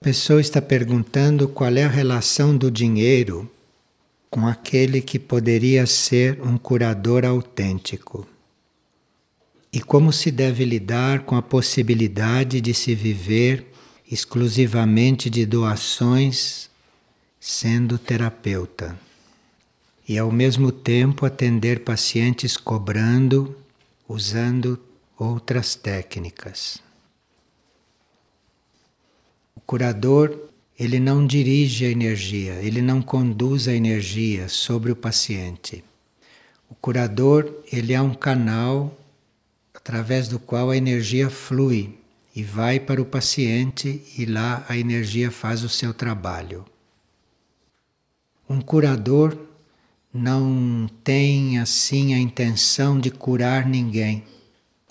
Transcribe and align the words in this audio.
A 0.00 0.04
pessoa 0.04 0.40
está 0.40 0.62
perguntando 0.62 1.48
qual 1.48 1.76
é 1.76 1.82
a 1.82 1.88
relação 1.88 2.56
do 2.56 2.70
dinheiro 2.70 3.50
com 4.30 4.46
aquele 4.46 5.00
que 5.00 5.18
poderia 5.18 5.86
ser 5.86 6.40
um 6.40 6.56
curador 6.56 7.24
autêntico. 7.24 8.24
E 9.72 9.80
como 9.80 10.12
se 10.12 10.30
deve 10.30 10.64
lidar 10.64 11.24
com 11.24 11.34
a 11.34 11.42
possibilidade 11.42 12.60
de 12.60 12.72
se 12.72 12.94
viver 12.94 13.66
exclusivamente 14.08 15.28
de 15.28 15.44
doações 15.44 16.70
sendo 17.40 17.98
terapeuta. 17.98 18.96
E 20.08 20.16
ao 20.16 20.30
mesmo 20.30 20.70
tempo 20.70 21.26
atender 21.26 21.80
pacientes 21.80 22.56
cobrando, 22.56 23.56
usando 24.08 24.78
outras 25.18 25.74
técnicas. 25.74 26.80
Curador, 29.68 30.34
ele 30.80 30.98
não 30.98 31.26
dirige 31.26 31.84
a 31.84 31.90
energia, 31.90 32.54
ele 32.54 32.80
não 32.80 33.02
conduz 33.02 33.68
a 33.68 33.74
energia 33.74 34.48
sobre 34.48 34.90
o 34.90 34.96
paciente. 34.96 35.84
O 36.70 36.74
curador, 36.74 37.52
ele 37.70 37.92
é 37.92 38.00
um 38.00 38.14
canal 38.14 38.98
através 39.74 40.26
do 40.26 40.38
qual 40.38 40.70
a 40.70 40.76
energia 40.78 41.28
flui 41.28 41.98
e 42.34 42.42
vai 42.42 42.80
para 42.80 43.02
o 43.02 43.04
paciente 43.04 44.02
e 44.16 44.24
lá 44.24 44.64
a 44.70 44.78
energia 44.78 45.30
faz 45.30 45.62
o 45.62 45.68
seu 45.68 45.92
trabalho. 45.92 46.64
Um 48.48 48.62
curador 48.62 49.36
não 50.10 50.88
tem 51.04 51.58
assim 51.58 52.14
a 52.14 52.18
intenção 52.18 52.98
de 52.98 53.10
curar 53.10 53.68
ninguém. 53.68 54.24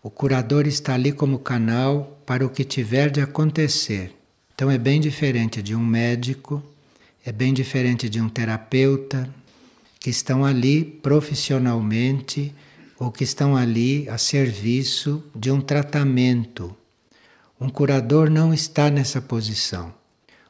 O 0.04 0.12
curador 0.12 0.68
está 0.68 0.94
ali 0.94 1.12
como 1.12 1.40
canal 1.40 2.22
para 2.28 2.46
o 2.46 2.50
que 2.52 2.64
tiver 2.64 3.10
de 3.10 3.22
acontecer. 3.22 4.17
Então 4.58 4.72
é 4.72 4.78
bem 4.80 5.00
diferente 5.00 5.62
de 5.62 5.76
um 5.76 5.86
médico, 5.86 6.64
é 7.24 7.32
bem 7.32 7.54
diferente 7.54 8.10
de 8.10 8.20
um 8.20 8.28
terapeuta, 8.28 9.30
que 10.00 10.10
estão 10.10 10.44
ali 10.44 10.84
profissionalmente 10.84 12.56
ou 12.98 13.12
que 13.12 13.24
estão 13.24 13.56
ali 13.56 14.10
a 14.10 14.18
serviço 14.18 15.24
de 15.36 15.52
um 15.52 15.62
tratamento. 15.62 16.76
Um 17.62 17.70
curador 17.70 18.32
não 18.32 18.52
está 18.52 18.90
nessa 18.90 19.22
posição. 19.22 19.94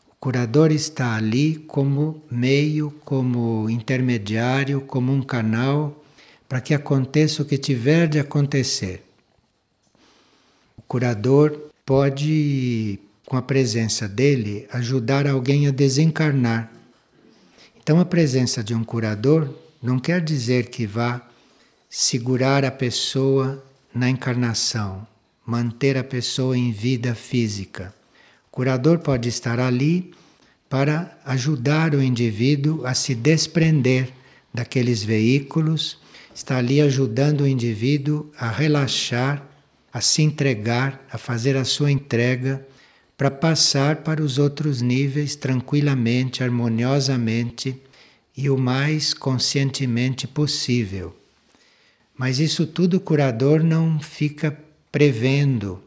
O 0.09 0.15
curador 0.17 0.71
está 0.71 1.13
ali 1.13 1.55
como 1.67 2.23
meio, 2.31 2.91
como 3.03 3.69
intermediário, 3.69 4.79
como 4.79 5.11
um 5.11 5.21
canal 5.21 6.01
para 6.47 6.61
que 6.61 6.73
aconteça 6.73 7.41
o 7.41 7.45
que 7.45 7.57
tiver 7.57 8.07
de 8.07 8.19
acontecer. 8.19 9.03
O 10.77 10.81
curador 10.83 11.59
pode 11.85 13.01
com 13.27 13.35
a 13.35 13.41
presença 13.41 14.07
dele, 14.07 14.65
ajudar 14.71 15.27
alguém 15.27 15.67
a 15.67 15.71
desencarnar. 15.71 16.71
Então, 17.75 17.99
a 17.99 18.05
presença 18.05 18.63
de 18.63 18.73
um 18.73 18.85
curador 18.85 19.53
não 19.83 19.99
quer 19.99 20.21
dizer 20.21 20.69
que 20.69 20.87
vá 20.87 21.21
segurar 21.89 22.63
a 22.63 22.71
pessoa 22.71 23.61
na 23.93 24.09
encarnação, 24.09 25.05
manter 25.45 25.97
a 25.97 26.05
pessoa 26.05 26.57
em 26.57 26.71
vida 26.71 27.13
física. 27.13 27.93
O 28.47 28.51
curador 28.55 28.99
pode 28.99 29.27
estar 29.27 29.59
ali 29.59 30.13
para 30.69 31.17
ajudar 31.25 31.95
o 31.95 32.01
indivíduo 32.01 32.85
a 32.85 32.93
se 32.93 33.13
desprender 33.13 34.09
daqueles 34.53 35.03
veículos, 35.03 35.99
está 36.33 36.57
ali 36.57 36.79
ajudando 36.79 37.41
o 37.41 37.47
indivíduo 37.47 38.31
a 38.39 38.49
relaxar, 38.49 39.45
a 39.91 39.99
se 39.99 40.21
entregar, 40.21 41.05
a 41.11 41.17
fazer 41.17 41.57
a 41.57 41.65
sua 41.65 41.91
entrega 41.91 42.65
para 43.17 43.31
passar 43.31 43.97
para 44.03 44.21
os 44.21 44.37
outros 44.37 44.79
níveis 44.79 45.35
tranquilamente, 45.35 46.43
harmoniosamente 46.43 47.75
e 48.35 48.47
o 48.47 48.57
mais 48.57 49.11
conscientemente 49.11 50.27
possível. 50.27 51.15
Mas 52.15 52.39
isso 52.39 52.67
tudo 52.67 52.97
o 52.97 52.99
curador 52.99 53.63
não 53.63 53.99
fica 53.99 54.55
prevendo 54.91 55.81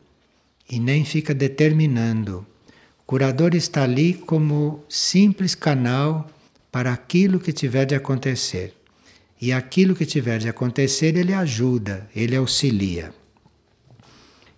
e 0.68 0.80
nem 0.80 1.04
fica 1.04 1.32
determinando. 1.32 2.44
O 3.00 3.04
curador 3.06 3.54
está 3.54 3.84
ali 3.84 4.14
como 4.14 4.84
simples 4.88 5.54
canal 5.54 6.28
para 6.70 6.92
aquilo 6.92 7.38
que 7.38 7.52
tiver 7.52 7.84
de 7.84 7.94
acontecer. 7.94 8.74
E 9.40 9.52
aquilo 9.52 9.94
que 9.94 10.04
tiver 10.04 10.38
de 10.38 10.48
acontecer, 10.48 11.16
ele 11.16 11.32
ajuda, 11.32 12.08
ele 12.14 12.36
auxilia. 12.36 13.12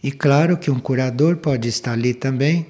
E 0.03 0.11
claro 0.11 0.57
que 0.57 0.71
um 0.71 0.81
curador 0.81 1.37
pode 1.37 1.69
estar 1.69 1.93
ali 1.93 2.13
também 2.13 2.67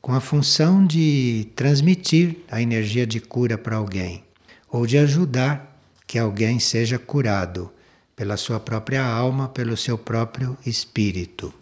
com 0.00 0.12
a 0.12 0.20
função 0.20 0.86
de 0.86 1.48
transmitir 1.56 2.36
a 2.48 2.62
energia 2.62 3.06
de 3.06 3.20
cura 3.20 3.58
para 3.58 3.76
alguém 3.76 4.22
ou 4.70 4.86
de 4.86 4.98
ajudar 4.98 5.80
que 6.06 6.18
alguém 6.18 6.60
seja 6.60 6.98
curado 6.98 7.72
pela 8.14 8.36
sua 8.36 8.60
própria 8.60 9.04
alma, 9.04 9.48
pelo 9.48 9.76
seu 9.76 9.98
próprio 9.98 10.56
espírito. 10.64 11.52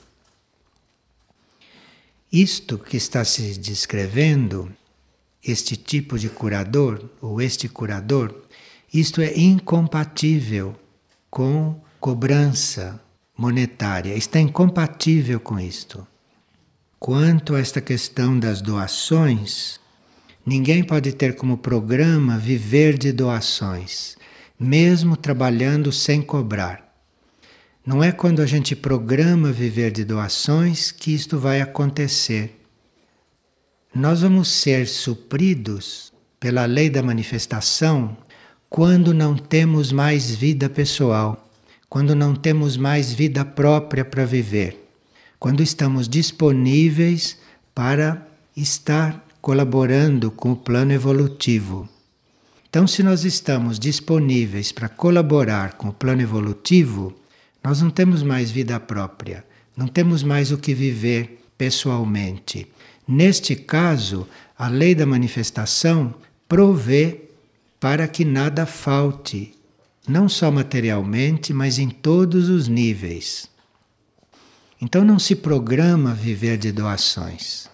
Isto 2.31 2.79
que 2.79 2.97
está 2.97 3.25
se 3.25 3.59
descrevendo, 3.59 4.71
este 5.43 5.77
tipo 5.77 6.19
de 6.19 6.29
curador, 6.29 7.09
ou 7.21 7.41
este 7.41 7.69
curador, 7.69 8.35
isto 8.93 9.21
é 9.21 9.39
incompatível 9.39 10.75
com 11.31 11.81
cobrança, 12.01 13.01
monetária, 13.37 14.15
está 14.15 14.41
incompatível 14.41 15.41
com 15.41 15.59
isto. 15.59 16.07
Quanto 16.99 17.55
a 17.55 17.61
esta 17.61 17.81
questão 17.81 18.39
das 18.39 18.63
doações, 18.63 19.79
ninguém 20.47 20.83
pode 20.83 21.13
ter 21.13 21.37
como 21.37 21.59
programa 21.59 22.39
viver 22.39 22.97
de 22.97 23.13
doações, 23.13 24.17
mesmo 24.59 25.17
trabalhando 25.17 25.93
sem 25.93 26.23
cobrar. 26.23 26.85
Não 27.85 28.03
é 28.03 28.11
quando 28.11 28.41
a 28.41 28.47
gente 28.47 28.75
programa 28.75 29.53
viver 29.53 29.91
de 29.91 30.05
doações 30.05 30.91
que 30.91 31.13
isto 31.13 31.39
vai 31.39 31.61
acontecer. 31.61 32.65
Nós 33.95 34.23
vamos 34.23 34.49
ser 34.49 34.87
supridos 34.87 36.13
pela 36.41 36.65
lei 36.65 36.89
da 36.89 37.03
manifestação 37.03 38.17
quando 38.71 39.13
não 39.13 39.37
temos 39.37 39.93
mais 39.93 40.35
vida 40.35 40.69
pessoal 40.71 41.45
quando 41.95 42.13
não 42.13 42.35
temos 42.35 42.77
mais 42.77 43.13
vida 43.13 43.45
própria 43.45 44.05
para 44.05 44.25
viver, 44.25 44.85
quando 45.39 45.63
estamos 45.63 46.09
disponíveis 46.09 47.39
para 47.73 48.27
estar 48.57 49.25
colaborando 49.41 50.29
com 50.29 50.51
o 50.51 50.57
plano 50.57 50.91
evolutivo. 50.91 51.89
Então, 52.69 52.85
se 52.85 53.01
nós 53.05 53.25
estamos 53.25 53.79
disponíveis 53.79 54.73
para 54.73 54.89
colaborar 54.89 55.75
com 55.75 55.87
o 55.87 55.93
plano 55.93 56.21
evolutivo, 56.21 57.15
nós 57.63 57.81
não 57.81 57.91
temos 57.91 58.25
mais 58.25 58.51
vida 58.51 58.81
própria, 58.81 59.45
não 59.77 59.87
temos 59.87 60.25
mais 60.25 60.51
o 60.51 60.59
que 60.59 60.75
viver 60.75 61.45
pessoalmente. 61.57 62.67
Neste 63.07 63.55
caso, 63.55 64.27
a 64.59 64.67
lei 64.67 64.97
da 64.97 65.07
manifestação 65.07 66.13
provê 66.49 67.21
para 67.79 68.09
que 68.09 68.25
nada 68.25 68.67
falte 68.67 69.54
não 70.07 70.29
só 70.29 70.51
materialmente, 70.51 71.53
mas 71.53 71.79
em 71.79 71.89
todos 71.89 72.49
os 72.49 72.69
níveis. 72.69 73.49
Então 74.81 75.05
não 75.05 75.19
se 75.19 75.35
programa 75.35 76.13
viver 76.13 76.59
de 76.59 76.71
doações. 76.71 77.69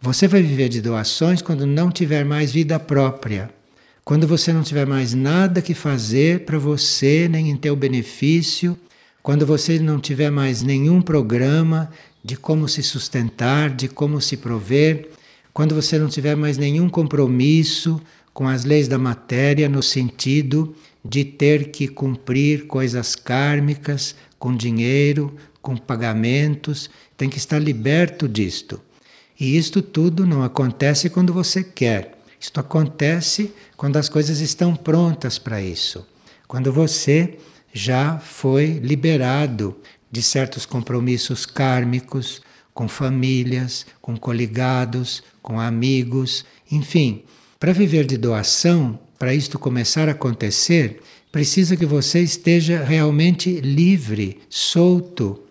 Você 0.00 0.26
vai 0.26 0.42
viver 0.42 0.68
de 0.68 0.80
doações 0.80 1.40
quando 1.40 1.64
não 1.64 1.90
tiver 1.90 2.24
mais 2.24 2.50
vida 2.50 2.78
própria, 2.80 3.50
quando 4.04 4.26
você 4.26 4.52
não 4.52 4.64
tiver 4.64 4.84
mais 4.84 5.14
nada 5.14 5.62
que 5.62 5.74
fazer 5.74 6.44
para 6.44 6.58
você, 6.58 7.28
nem 7.28 7.50
em 7.50 7.56
teu 7.56 7.76
benefício, 7.76 8.76
quando 9.22 9.46
você 9.46 9.78
não 9.78 10.00
tiver 10.00 10.30
mais 10.30 10.60
nenhum 10.60 11.00
programa 11.00 11.88
de 12.24 12.36
como 12.36 12.68
se 12.68 12.82
sustentar, 12.82 13.70
de 13.70 13.86
como 13.86 14.20
se 14.20 14.36
prover, 14.36 15.10
quando 15.54 15.72
você 15.72 15.98
não 16.00 16.08
tiver 16.08 16.34
mais 16.34 16.58
nenhum 16.58 16.88
compromisso 16.88 18.00
com 18.32 18.48
as 18.48 18.64
leis 18.64 18.88
da 18.88 18.98
matéria 18.98 19.68
no 19.68 19.82
sentido 19.82 20.74
de 21.04 21.24
ter 21.24 21.70
que 21.70 21.88
cumprir 21.88 22.66
coisas 22.66 23.14
kármicas 23.14 24.14
com 24.38 24.56
dinheiro, 24.56 25.36
com 25.60 25.76
pagamentos, 25.76 26.90
tem 27.16 27.28
que 27.28 27.38
estar 27.38 27.58
liberto 27.58 28.28
disto. 28.28 28.80
E 29.38 29.56
isto 29.56 29.82
tudo 29.82 30.26
não 30.26 30.42
acontece 30.42 31.10
quando 31.10 31.32
você 31.32 31.62
quer. 31.62 32.18
Isto 32.38 32.60
acontece 32.60 33.52
quando 33.76 33.96
as 33.96 34.08
coisas 34.08 34.40
estão 34.40 34.74
prontas 34.74 35.38
para 35.38 35.60
isso. 35.60 36.06
Quando 36.48 36.72
você 36.72 37.38
já 37.72 38.18
foi 38.18 38.80
liberado 38.82 39.76
de 40.10 40.22
certos 40.22 40.66
compromissos 40.66 41.46
kármicos 41.46 42.42
com 42.74 42.88
famílias, 42.88 43.86
com 44.00 44.16
coligados, 44.16 45.22
com 45.40 45.60
amigos, 45.60 46.44
enfim, 46.70 47.22
para 47.62 47.72
viver 47.72 48.04
de 48.04 48.16
doação 48.16 48.98
para 49.16 49.32
isto 49.32 49.56
começar 49.56 50.08
a 50.08 50.12
acontecer, 50.12 51.00
precisa 51.30 51.76
que 51.76 51.86
você 51.86 52.18
esteja 52.18 52.82
realmente 52.82 53.60
livre, 53.60 54.40
solto, 54.50 55.44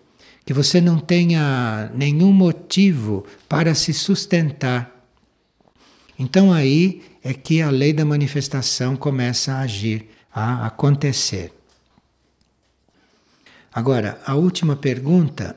que 0.44 0.52
você 0.52 0.78
não 0.78 0.98
tenha 0.98 1.90
nenhum 1.94 2.30
motivo 2.30 3.24
para 3.48 3.74
se 3.74 3.94
sustentar. 3.94 4.94
Então 6.18 6.52
aí 6.52 7.00
é 7.24 7.32
que 7.32 7.62
a 7.62 7.70
lei 7.70 7.94
da 7.94 8.04
manifestação 8.04 8.94
começa 8.94 9.54
a 9.54 9.60
agir, 9.60 10.10
a 10.30 10.66
acontecer. 10.66 11.50
Agora, 13.72 14.20
a 14.26 14.34
última 14.34 14.76
pergunta 14.76 15.56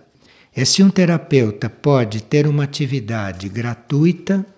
é 0.55 0.63
se 0.63 0.81
um 0.81 0.89
terapeuta 0.89 1.69
pode 1.69 2.23
ter 2.23 2.47
uma 2.47 2.63
atividade 2.63 3.49
gratuita 3.49 4.54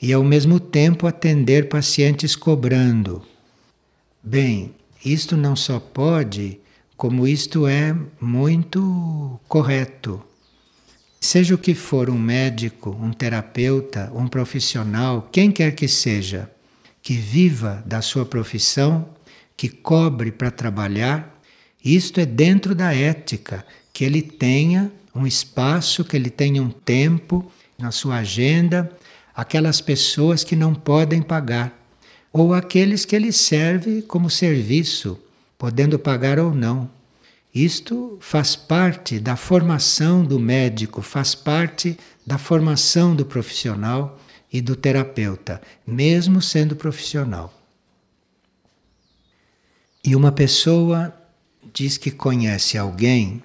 e 0.00 0.12
ao 0.12 0.22
mesmo 0.22 0.60
tempo 0.60 1.06
atender 1.06 1.68
pacientes 1.68 2.36
cobrando. 2.36 3.22
Bem, 4.22 4.74
isto 5.04 5.36
não 5.36 5.56
só 5.56 5.80
pode, 5.80 6.60
como 6.96 7.26
isto 7.26 7.66
é 7.66 7.96
muito 8.20 9.38
correto. 9.48 10.22
Seja 11.20 11.54
o 11.54 11.58
que 11.58 11.74
for 11.74 12.08
um 12.08 12.18
médico, 12.18 12.90
um 12.90 13.12
terapeuta, 13.12 14.10
um 14.14 14.28
profissional, 14.28 15.28
quem 15.32 15.50
quer 15.50 15.74
que 15.74 15.88
seja, 15.88 16.50
que 17.02 17.14
viva 17.14 17.82
da 17.86 18.00
sua 18.00 18.24
profissão, 18.24 19.08
que 19.56 19.68
cobre 19.68 20.30
para 20.30 20.50
trabalhar, 20.50 21.40
isto 21.84 22.20
é 22.20 22.26
dentro 22.26 22.74
da 22.74 22.94
ética, 22.94 23.64
que 23.92 24.04
ele 24.04 24.22
tenha 24.22 24.92
um 25.14 25.26
espaço, 25.26 26.04
que 26.04 26.16
ele 26.16 26.30
tenha 26.30 26.62
um 26.62 26.70
tempo 26.70 27.50
na 27.76 27.90
sua 27.90 28.18
agenda, 28.18 28.90
aquelas 29.38 29.80
pessoas 29.80 30.42
que 30.42 30.56
não 30.56 30.74
podem 30.74 31.22
pagar, 31.22 31.72
ou 32.32 32.52
aqueles 32.52 33.04
que 33.04 33.14
ele 33.14 33.30
serve 33.30 34.02
como 34.02 34.28
serviço, 34.28 35.16
podendo 35.56 35.96
pagar 35.96 36.40
ou 36.40 36.52
não. 36.52 36.90
Isto 37.54 38.18
faz 38.20 38.56
parte 38.56 39.20
da 39.20 39.36
formação 39.36 40.24
do 40.24 40.40
médico, 40.40 41.00
faz 41.02 41.36
parte 41.36 41.96
da 42.26 42.36
formação 42.36 43.14
do 43.14 43.24
profissional 43.24 44.18
e 44.52 44.60
do 44.60 44.74
terapeuta, 44.74 45.62
mesmo 45.86 46.42
sendo 46.42 46.74
profissional. 46.74 47.54
E 50.02 50.16
uma 50.16 50.32
pessoa 50.32 51.14
diz 51.72 51.96
que 51.96 52.10
conhece 52.10 52.76
alguém 52.76 53.40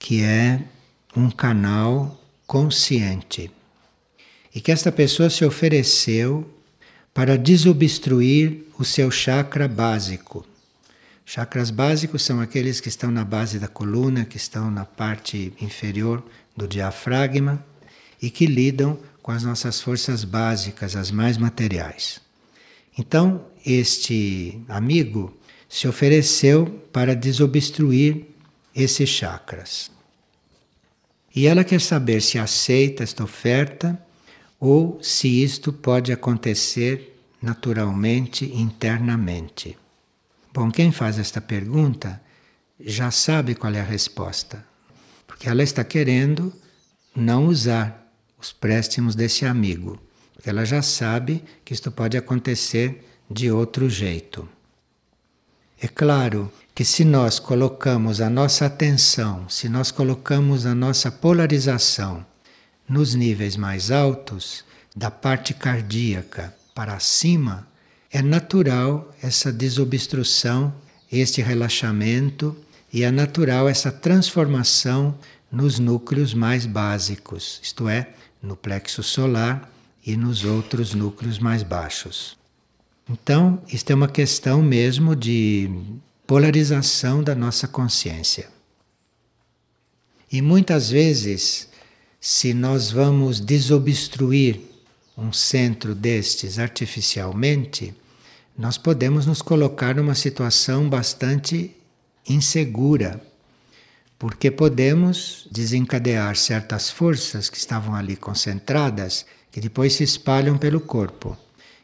que 0.00 0.20
é 0.20 0.64
um 1.14 1.30
canal 1.30 2.20
consciente 2.44 3.52
e 4.54 4.60
que 4.60 4.72
esta 4.72 4.90
pessoa 4.90 5.30
se 5.30 5.44
ofereceu 5.44 6.48
para 7.12 7.36
desobstruir 7.36 8.64
o 8.78 8.84
seu 8.84 9.10
chakra 9.10 9.66
básico. 9.66 10.46
Chakras 11.24 11.70
básicos 11.70 12.22
são 12.22 12.40
aqueles 12.40 12.80
que 12.80 12.88
estão 12.88 13.10
na 13.10 13.24
base 13.24 13.58
da 13.58 13.68
coluna, 13.68 14.24
que 14.24 14.36
estão 14.36 14.70
na 14.70 14.84
parte 14.84 15.52
inferior 15.60 16.22
do 16.56 16.66
diafragma 16.66 17.64
e 18.20 18.30
que 18.30 18.46
lidam 18.46 18.98
com 19.22 19.30
as 19.30 19.42
nossas 19.42 19.80
forças 19.80 20.24
básicas, 20.24 20.96
as 20.96 21.10
mais 21.10 21.36
materiais. 21.36 22.20
Então, 22.96 23.44
este 23.64 24.60
amigo 24.68 25.36
se 25.68 25.86
ofereceu 25.86 26.66
para 26.92 27.14
desobstruir 27.14 28.24
esses 28.74 29.08
chakras. 29.08 29.90
E 31.34 31.46
ela 31.46 31.62
quer 31.62 31.80
saber 31.80 32.22
se 32.22 32.38
aceita 32.38 33.02
esta 33.02 33.22
oferta 33.22 34.02
ou 34.58 34.98
se 35.02 35.42
isto 35.42 35.72
pode 35.72 36.12
acontecer 36.12 37.16
naturalmente, 37.40 38.44
internamente. 38.54 39.78
Bom, 40.52 40.70
quem 40.70 40.90
faz 40.90 41.18
esta 41.18 41.40
pergunta 41.40 42.20
já 42.80 43.10
sabe 43.10 43.54
qual 43.54 43.72
é 43.74 43.80
a 43.80 43.84
resposta, 43.84 44.64
porque 45.26 45.48
ela 45.48 45.62
está 45.62 45.84
querendo 45.84 46.52
não 47.14 47.46
usar 47.46 48.12
os 48.40 48.52
préstimos 48.52 49.14
desse 49.14 49.44
amigo, 49.44 50.00
porque 50.34 50.50
ela 50.50 50.64
já 50.64 50.82
sabe 50.82 51.44
que 51.64 51.72
isto 51.72 51.90
pode 51.90 52.16
acontecer 52.16 53.04
de 53.30 53.50
outro 53.50 53.88
jeito. 53.88 54.48
É 55.80 55.86
claro 55.86 56.50
que 56.74 56.84
se 56.84 57.04
nós 57.04 57.38
colocamos 57.38 58.20
a 58.20 58.30
nossa 58.30 58.66
atenção, 58.66 59.48
se 59.48 59.68
nós 59.68 59.90
colocamos 59.90 60.66
a 60.66 60.74
nossa 60.74 61.10
polarização 61.10 62.24
nos 62.88 63.14
níveis 63.14 63.56
mais 63.56 63.90
altos, 63.90 64.64
da 64.96 65.10
parte 65.10 65.52
cardíaca 65.54 66.54
para 66.74 66.98
cima, 66.98 67.68
é 68.10 68.22
natural 68.22 69.14
essa 69.22 69.52
desobstrução, 69.52 70.72
este 71.12 71.42
relaxamento 71.42 72.56
e 72.92 73.02
é 73.02 73.10
natural 73.10 73.68
essa 73.68 73.92
transformação 73.92 75.16
nos 75.52 75.78
núcleos 75.78 76.34
mais 76.34 76.66
básicos, 76.66 77.60
isto 77.62 77.88
é, 77.88 78.08
no 78.42 78.56
plexo 78.56 79.02
solar 79.02 79.70
e 80.04 80.16
nos 80.16 80.44
outros 80.44 80.94
núcleos 80.94 81.38
mais 81.38 81.62
baixos. 81.62 82.36
Então, 83.08 83.62
isto 83.68 83.90
é 83.90 83.94
uma 83.94 84.08
questão 84.08 84.62
mesmo 84.62 85.16
de 85.16 85.70
polarização 86.26 87.22
da 87.22 87.34
nossa 87.34 87.66
consciência. 87.66 88.48
E 90.30 90.42
muitas 90.42 90.90
vezes, 90.90 91.67
se 92.20 92.52
nós 92.52 92.90
vamos 92.90 93.40
desobstruir 93.40 94.60
um 95.16 95.32
centro 95.32 95.94
destes 95.94 96.58
artificialmente, 96.58 97.94
nós 98.56 98.76
podemos 98.76 99.24
nos 99.24 99.40
colocar 99.40 99.94
numa 99.94 100.14
situação 100.14 100.88
bastante 100.88 101.76
insegura, 102.28 103.20
porque 104.18 104.50
podemos 104.50 105.46
desencadear 105.50 106.36
certas 106.36 106.90
forças 106.90 107.48
que 107.48 107.56
estavam 107.56 107.94
ali 107.94 108.16
concentradas, 108.16 109.24
que 109.50 109.60
depois 109.60 109.92
se 109.92 110.02
espalham 110.02 110.58
pelo 110.58 110.80
corpo 110.80 111.36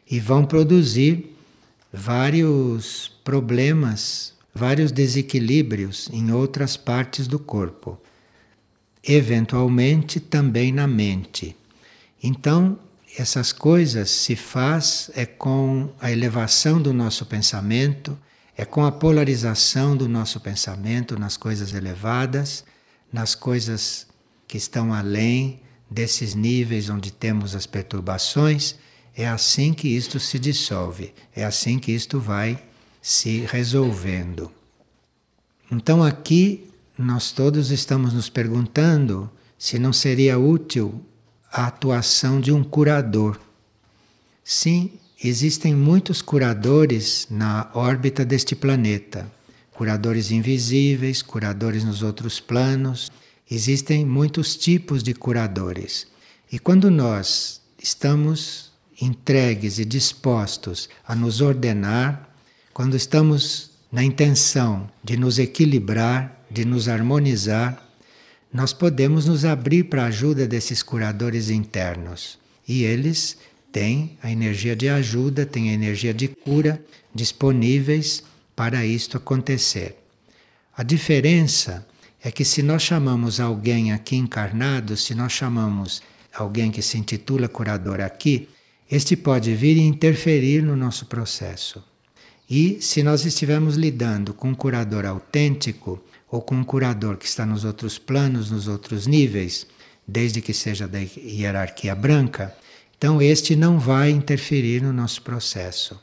e 0.09 0.19
vão 0.19 0.45
produzir 0.45 1.33
vários 1.91 3.11
problemas, 3.23 4.33
vários 4.53 4.91
desequilíbrios 4.91 6.09
em 6.11 6.31
outras 6.31 6.75
partes 6.75 7.25
do 7.25 7.39
corpo, 7.39 7.97
eventualmente 9.07 10.19
também 10.19 10.71
na 10.71 10.87
mente. 10.87 11.55
Então, 12.21 12.77
essas 13.17 13.53
coisas 13.53 14.09
se 14.09 14.35
faz 14.35 15.09
é 15.15 15.25
com 15.25 15.89
a 15.99 16.11
elevação 16.11 16.81
do 16.81 16.93
nosso 16.93 17.25
pensamento, 17.25 18.17
é 18.57 18.65
com 18.65 18.85
a 18.85 18.91
polarização 18.91 19.95
do 19.95 20.07
nosso 20.09 20.39
pensamento 20.39 21.17
nas 21.19 21.37
coisas 21.37 21.73
elevadas, 21.73 22.63
nas 23.11 23.35
coisas 23.35 24.07
que 24.47 24.57
estão 24.57 24.93
além 24.93 25.61
desses 25.89 26.35
níveis 26.35 26.89
onde 26.89 27.11
temos 27.11 27.55
as 27.55 27.65
perturbações 27.65 28.75
é 29.15 29.27
assim 29.27 29.73
que 29.73 29.87
isto 29.87 30.19
se 30.19 30.37
dissolve, 30.37 31.13
é 31.33 31.45
assim 31.45 31.79
que 31.79 31.91
isto 31.91 32.19
vai 32.19 32.61
se 33.01 33.45
resolvendo. 33.49 34.51
Então 35.71 36.03
aqui 36.03 36.69
nós 36.97 37.31
todos 37.31 37.71
estamos 37.71 38.13
nos 38.13 38.29
perguntando 38.29 39.29
se 39.57 39.77
não 39.77 39.91
seria 39.91 40.39
útil 40.39 41.03
a 41.51 41.67
atuação 41.67 42.39
de 42.39 42.51
um 42.51 42.63
curador. 42.63 43.39
Sim, 44.43 44.91
existem 45.23 45.73
muitos 45.73 46.21
curadores 46.21 47.27
na 47.29 47.69
órbita 47.73 48.23
deste 48.23 48.55
planeta. 48.55 49.29
Curadores 49.73 50.31
invisíveis, 50.31 51.21
curadores 51.21 51.83
nos 51.83 52.01
outros 52.01 52.39
planos. 52.39 53.11
Existem 53.49 54.05
muitos 54.05 54.55
tipos 54.55 55.03
de 55.03 55.13
curadores. 55.13 56.07
E 56.51 56.59
quando 56.59 56.89
nós 56.89 57.61
estamos 57.81 58.71
entregues 59.01 59.79
e 59.79 59.85
dispostos 59.85 60.89
a 61.05 61.13
nos 61.13 61.41
ordenar, 61.41 62.29
quando 62.73 62.95
estamos 62.95 63.71
na 63.91 64.03
intenção 64.03 64.89
de 65.03 65.17
nos 65.17 65.39
equilibrar, 65.39 66.34
de 66.55 66.63
nos 66.63 66.87
harmonizar, 66.87 67.85
nós 68.51 68.71
podemos 68.71 69.25
nos 69.25 69.43
abrir 69.43 69.83
para 69.83 70.03
a 70.03 70.07
ajuda 70.07 70.47
desses 70.47 70.81
curadores 70.81 71.49
internos. 71.49 72.39
E 72.65 72.83
eles 72.85 73.37
têm 73.73 74.17
a 74.23 74.31
energia 74.31 74.73
de 74.73 74.87
ajuda, 74.87 75.45
têm 75.45 75.69
a 75.69 75.73
energia 75.73 76.13
de 76.13 76.29
cura 76.29 76.81
disponíveis 77.13 78.23
para 78.55 78.85
isto 78.85 79.17
acontecer. 79.17 79.97
A 80.77 80.81
diferença 80.81 81.85
é 82.23 82.31
que 82.31 82.45
se 82.45 82.63
nós 82.63 82.81
chamamos 82.81 83.41
alguém 83.41 83.91
aqui 83.91 84.15
encarnado, 84.15 84.95
se 84.95 85.13
nós 85.13 85.33
chamamos 85.33 86.01
alguém 86.33 86.71
que 86.71 86.81
se 86.81 86.97
intitula 86.97 87.49
curador 87.49 87.99
aqui, 87.99 88.47
este 88.89 89.17
pode 89.17 89.53
vir 89.53 89.75
e 89.75 89.81
interferir 89.81 90.63
no 90.63 90.77
nosso 90.77 91.05
processo. 91.07 91.83
E 92.49 92.77
se 92.79 93.03
nós 93.03 93.25
estivermos 93.25 93.75
lidando 93.75 94.33
com 94.33 94.49
um 94.49 94.55
curador 94.55 95.05
autêntico, 95.05 96.01
ou 96.35 96.41
com 96.41 96.55
um 96.55 96.63
curador 96.65 97.15
que 97.15 97.25
está 97.25 97.45
nos 97.45 97.63
outros 97.63 97.97
planos, 97.97 98.51
nos 98.51 98.67
outros 98.67 99.07
níveis, 99.07 99.65
desde 100.05 100.41
que 100.41 100.53
seja 100.53 100.85
da 100.85 100.99
hierarquia 100.99 101.95
branca, 101.95 102.53
então 102.97 103.21
este 103.21 103.55
não 103.55 103.79
vai 103.79 104.09
interferir 104.09 104.81
no 104.81 104.91
nosso 104.91 105.21
processo. 105.21 105.97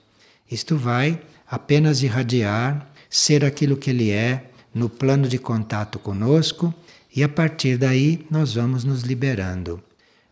Isto 0.50 0.76
vai 0.76 1.20
apenas 1.46 2.02
irradiar, 2.02 2.90
ser 3.10 3.44
aquilo 3.44 3.76
que 3.76 3.90
ele 3.90 4.10
é 4.10 4.50
no 4.74 4.88
plano 4.88 5.28
de 5.28 5.38
contato 5.38 5.98
conosco 5.98 6.74
e 7.14 7.22
a 7.22 7.28
partir 7.28 7.76
daí 7.76 8.26
nós 8.30 8.54
vamos 8.54 8.84
nos 8.84 9.02
liberando. 9.02 9.82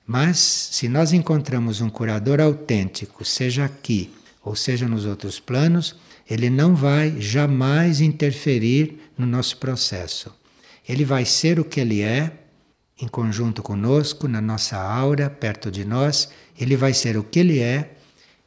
Mas 0.07 0.38
se 0.38 0.88
nós 0.88 1.12
encontramos 1.12 1.83
um 1.83 1.90
curador 1.90 2.40
autêntico, 2.40 3.23
seja 3.23 3.66
aqui 3.66 4.11
ou 4.42 4.57
seja 4.57 4.88
nos 4.88 5.04
outros 5.04 5.38
planos, 5.38 5.95
ele 6.30 6.49
não 6.49 6.76
vai 6.76 7.20
jamais 7.20 8.00
interferir 8.00 9.00
no 9.18 9.26
nosso 9.26 9.56
processo. 9.56 10.32
Ele 10.88 11.04
vai 11.04 11.25
ser 11.25 11.58
o 11.58 11.64
que 11.64 11.80
ele 11.80 12.02
é, 12.02 12.32
em 13.02 13.08
conjunto 13.08 13.62
conosco, 13.62 14.28
na 14.28 14.40
nossa 14.40 14.76
aura, 14.76 15.28
perto 15.28 15.72
de 15.72 15.84
nós, 15.84 16.30
ele 16.58 16.76
vai 16.76 16.94
ser 16.94 17.16
o 17.16 17.25
que 17.25 17.40
ele 17.40 17.58
é, 17.58 17.94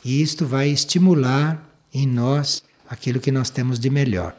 e 0.04 0.22
isto 0.22 0.46
vai 0.46 0.70
estimular 0.70 1.70
em 1.94 2.08
nós 2.08 2.64
aquilo 2.90 3.20
que 3.20 3.32
nós 3.32 3.50
temos 3.50 3.80
de 3.80 3.90
melhor. 3.90 4.34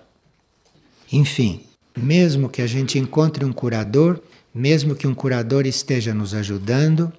Enfim, 1.12 1.60
mesmo 1.96 2.48
que 2.48 2.62
a 2.62 2.66
gente 2.66 2.98
encontre 2.98 3.44
um 3.44 3.52
curador, 3.52 4.20
mesmo 4.54 4.94
que 4.94 5.06
um 5.06 5.14
curador 5.14 5.66
esteja 5.66 6.14
nos 6.14 6.32
ajudando, 6.32 7.12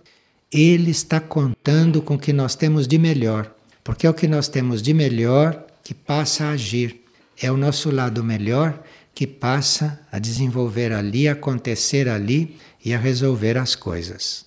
ele 0.52 0.90
está 0.90 1.20
contando 1.20 2.02
com 2.02 2.16
o 2.16 2.20
que 2.20 2.34
nós 2.34 2.56
temos 2.56 2.88
de 2.88 2.98
melhor, 2.98 3.54
porque 3.84 4.08
é 4.08 4.10
o 4.10 4.14
que 4.14 4.28
nós 4.28 4.48
temos 4.48 4.82
de 4.82 4.94
melhor 4.94 5.65
que 5.86 5.94
passa 5.94 6.46
a 6.46 6.50
agir. 6.50 7.00
É 7.40 7.52
o 7.52 7.56
nosso 7.56 7.92
lado 7.92 8.24
melhor 8.24 8.84
que 9.14 9.28
passa 9.28 10.02
a 10.12 10.18
desenvolver 10.18 10.92
ali, 10.92 11.30
a 11.30 11.34
acontecer 11.34 12.10
ali 12.10 12.58
e 12.84 12.92
a 12.94 12.98
resolver 12.98 13.56
as 13.56 13.76
coisas. 13.76 14.46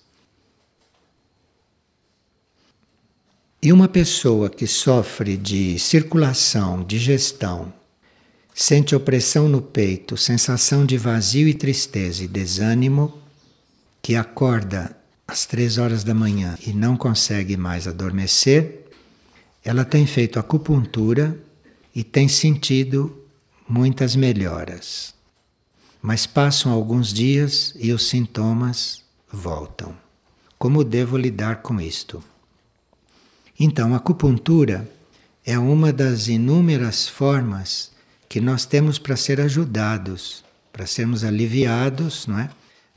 E 3.62 3.73
uma 3.73 3.88
pessoa 3.88 4.50
que 4.50 4.66
sofre 4.66 5.37
de 5.37 5.78
circulação, 5.78 6.83
digestão, 6.83 7.73
sente 8.52 8.95
opressão 8.95 9.49
no 9.49 9.62
peito, 9.62 10.16
sensação 10.16 10.85
de 10.85 10.99
vazio 10.99 11.47
e 11.47 11.54
tristeza 11.54 12.25
e 12.25 12.28
desânimo, 12.28 13.16
que 14.02 14.16
acorda 14.16 14.97
às 15.26 15.47
três 15.47 15.78
horas 15.78 16.02
da 16.02 16.14
manhã 16.14 16.59
e 16.66 16.73
não 16.73 16.97
consegue 16.97 17.57
mais 17.57 17.87
adormecer, 17.87 18.77
ela 19.68 19.84
tem 19.84 20.06
feito 20.06 20.38
acupuntura 20.38 21.38
e 21.94 22.02
tem 22.02 22.26
sentido 22.26 23.22
muitas 23.68 24.16
melhoras. 24.16 25.12
Mas 26.00 26.26
passam 26.26 26.72
alguns 26.72 27.12
dias 27.12 27.75
e 27.78 27.92
os 27.92 28.08
sintomas 28.08 29.02
voltam. 29.30 29.94
Como 30.58 30.82
devo 30.82 31.18
lidar 31.18 31.56
com 31.56 31.78
isto? 31.78 32.25
Então, 33.60 33.92
a 33.92 33.98
acupuntura 33.98 34.90
é 35.44 35.58
uma 35.58 35.92
das 35.92 36.28
inúmeras 36.28 37.06
formas 37.06 37.90
que 38.26 38.40
nós 38.40 38.64
temos 38.64 38.98
para 38.98 39.16
ser 39.16 39.38
ajudados, 39.38 40.42
para 40.72 40.87
sermos 40.87 41.25
aliviados, 41.25 42.26
não 42.26 42.38
é? 42.38 42.48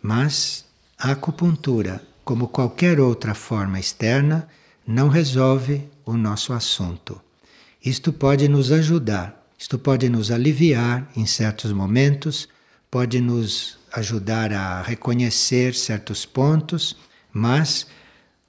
Mas 0.02 0.64
a 0.98 1.12
acupuntura, 1.12 2.02
como 2.24 2.48
qualquer 2.48 2.98
outra 2.98 3.34
forma 3.34 3.78
externa, 3.78 4.48
não 4.86 5.08
resolve 5.08 5.84
o 6.06 6.14
nosso 6.14 6.54
assunto. 6.54 7.22
Isto 7.84 8.12
pode 8.12 8.48
nos 8.48 8.72
ajudar, 8.72 9.48
isto 9.58 9.78
pode 9.78 10.10
nos 10.10 10.32
aliviar 10.32 11.10
em 11.16 11.26
certos 11.26 11.72
momentos, 11.72 12.48
pode 12.90 13.22
nos 13.22 13.78
ajudar 13.94 14.54
a 14.54 14.82
reconhecer 14.82 15.74
certos 15.74 16.26
pontos, 16.26 16.96
mas 17.32 17.88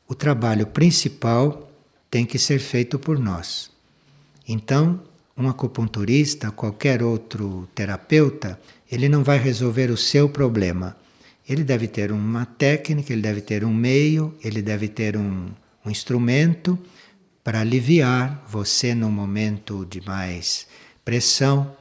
o 0.08 0.14
trabalho 0.14 0.66
principal 0.66 1.70
tem 2.10 2.26
que 2.26 2.38
ser 2.38 2.58
feito 2.58 2.98
por 2.98 3.18
nós. 3.18 3.70
Então, 4.46 5.00
um 5.36 5.48
acupunturista, 5.48 6.50
qualquer 6.50 7.02
outro 7.02 7.68
terapeuta, 7.74 8.60
ele 8.90 9.08
não 9.08 9.24
vai 9.24 9.38
resolver 9.38 9.90
o 9.90 9.96
seu 9.96 10.28
problema. 10.28 10.96
Ele 11.48 11.64
deve 11.64 11.88
ter 11.88 12.12
uma 12.12 12.44
técnica, 12.44 13.12
ele 13.12 13.22
deve 13.22 13.40
ter 13.40 13.64
um 13.64 13.72
meio, 13.72 14.34
ele 14.44 14.60
deve 14.60 14.88
ter 14.88 15.16
um, 15.16 15.46
um 15.84 15.90
instrumento 15.90 16.78
para 17.42 17.60
aliviar 17.60 18.44
você 18.48 18.94
no 18.94 19.10
momento 19.10 19.84
de 19.84 20.00
mais 20.00 20.66
pressão. 21.04 21.76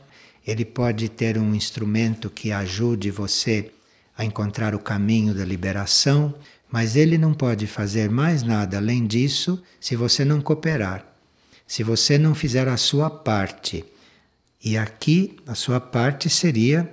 Ele 0.46 0.66
pode 0.66 1.08
ter 1.10 1.38
um 1.38 1.54
instrumento 1.54 2.30
que 2.30 2.52
ajude 2.52 3.12
você 3.12 3.72
a 4.18 4.26
encontrar 4.26 4.74
o 4.74 4.80
caminho 4.80 5.34
da 5.34 5.46
liberação, 5.46 6.34
mas 6.70 6.96
ele 6.96 7.18
não 7.18 7.34
pode 7.34 7.68
fazer 7.68 8.10
mais 8.10 8.44
nada 8.44 8.78
além 8.78 9.06
disso 9.06 9.62
se 9.80 9.96
você 9.96 10.26
não 10.26 10.42
cooperar 10.42 11.12
se 11.72 11.84
você 11.84 12.18
não 12.18 12.36
fizer 12.36 12.68
a 12.68 12.76
sua 12.76 13.10
parte. 13.10 13.86
E 14.62 14.78
aqui 14.78 15.38
a 15.48 15.56
sua 15.56 15.80
parte 15.80 16.30
seria 16.30 16.92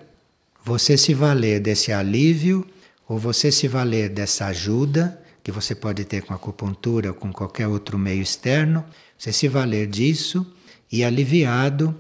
você 0.65 0.97
se 0.97 1.13
valer 1.13 1.59
desse 1.59 1.91
alívio 1.91 2.65
ou 3.09 3.19
você 3.19 3.51
se 3.51 3.67
valer 3.67 4.09
dessa 4.09 4.47
ajuda 4.47 5.21
que 5.49 5.53
você 5.53 5.75
pode 5.75 6.05
ter 6.05 6.25
com 6.25 6.35
acupuntura 6.35 7.09
ou 7.09 7.15
com 7.15 7.33
qualquer 7.33 7.67
outro 7.67 7.99
meio 7.99 8.21
externo, 8.21 8.85
você 9.17 9.33
se 9.33 9.49
valer 9.49 9.87
disso 9.87 10.47
e 10.93 11.03
aliviado 11.03 11.97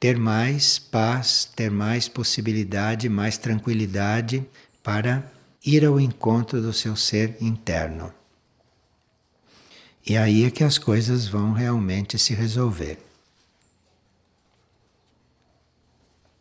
ter 0.00 0.18
mais 0.18 0.80
paz, 0.80 1.48
ter 1.54 1.70
mais 1.70 2.08
possibilidade, 2.08 3.08
mais 3.08 3.38
tranquilidade 3.38 4.44
para 4.82 5.30
ir 5.64 5.84
ao 5.84 6.00
encontro 6.00 6.60
do 6.60 6.72
seu 6.72 6.96
ser 6.96 7.36
interno. 7.40 8.12
E 10.04 10.16
aí 10.16 10.44
é 10.44 10.50
que 10.50 10.64
as 10.64 10.76
coisas 10.76 11.28
vão 11.28 11.52
realmente 11.52 12.18
se 12.18 12.34
resolver. 12.34 12.98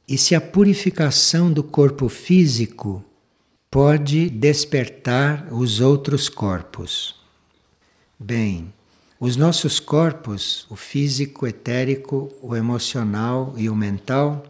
E 0.08 0.18
se 0.18 0.34
a 0.34 0.42
purificação 0.42 1.54
do 1.54 1.64
corpo 1.64 2.10
físico 2.10 3.06
pode 3.70 4.30
despertar 4.30 5.48
os 5.52 5.80
outros 5.80 6.30
corpos? 6.30 7.16
Bem, 8.20 8.74
os 9.20 9.36
nossos 9.36 9.80
corpos, 9.80 10.66
o 10.70 10.76
físico, 10.76 11.46
o 11.46 11.48
etérico, 11.48 12.32
o 12.42 12.56
emocional 12.56 13.54
e 13.58 13.70
o 13.70 13.76
mental, 13.76 14.44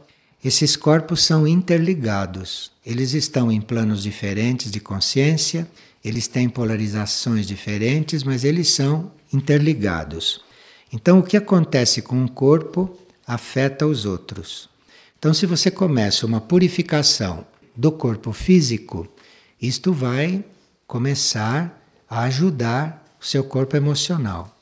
esses 0.43 0.75
corpos 0.75 1.23
são 1.23 1.47
interligados. 1.47 2.71
Eles 2.85 3.13
estão 3.13 3.51
em 3.51 3.59
planos 3.59 4.03
diferentes 4.03 4.71
de 4.71 4.79
consciência 4.79 5.67
eles 6.07 6.25
têm 6.25 6.47
polarizações 6.47 7.45
diferentes, 7.45 8.23
mas 8.23 8.45
eles 8.45 8.69
são 8.69 9.11
interligados. 9.33 10.39
Então, 10.91 11.19
o 11.19 11.23
que 11.23 11.35
acontece 11.35 12.01
com 12.01 12.15
um 12.15 12.29
corpo 12.29 12.97
afeta 13.25 13.85
os 13.85 14.05
outros. 14.05 14.69
Então, 15.19 15.33
se 15.33 15.45
você 15.45 15.69
começa 15.69 16.25
uma 16.25 16.39
purificação 16.39 17.45
do 17.77 17.91
corpo 17.91 18.33
físico, 18.33 19.07
isto 19.61 19.93
vai 19.93 20.43
começar 20.87 21.79
a 22.09 22.23
ajudar 22.23 23.05
o 23.21 23.25
seu 23.25 23.43
corpo 23.43 23.77
emocional. 23.77 24.55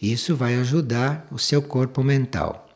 Isso 0.00 0.34
vai 0.34 0.56
ajudar 0.56 1.26
o 1.30 1.38
seu 1.38 1.60
corpo 1.60 2.02
mental. 2.02 2.68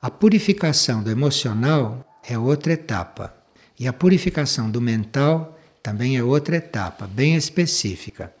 A 0.00 0.10
purificação 0.10 1.02
do 1.02 1.10
emocional 1.10 2.06
é 2.28 2.38
outra 2.38 2.74
etapa. 2.74 3.34
E 3.80 3.88
a 3.88 3.92
purificação 3.92 4.70
do 4.70 4.80
mental 4.80 5.58
também 5.82 6.16
é 6.16 6.22
outra 6.22 6.56
etapa, 6.56 7.06
bem 7.06 7.34
específica. 7.34 8.32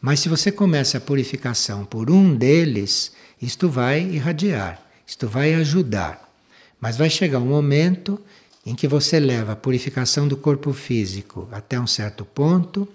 Mas 0.00 0.20
se 0.20 0.28
você 0.28 0.50
começa 0.50 0.98
a 0.98 1.00
purificação 1.00 1.84
por 1.84 2.10
um 2.10 2.34
deles, 2.34 3.12
isto 3.40 3.68
vai 3.68 4.00
irradiar, 4.00 4.80
isto 5.06 5.28
vai 5.28 5.54
ajudar. 5.54 6.28
Mas 6.80 6.96
vai 6.96 7.10
chegar 7.10 7.38
um 7.38 7.46
momento 7.46 8.20
em 8.68 8.74
que 8.74 8.86
você 8.86 9.18
leva 9.18 9.52
a 9.52 9.56
purificação 9.56 10.28
do 10.28 10.36
corpo 10.36 10.74
físico 10.74 11.48
até 11.50 11.80
um 11.80 11.86
certo 11.86 12.22
ponto 12.22 12.86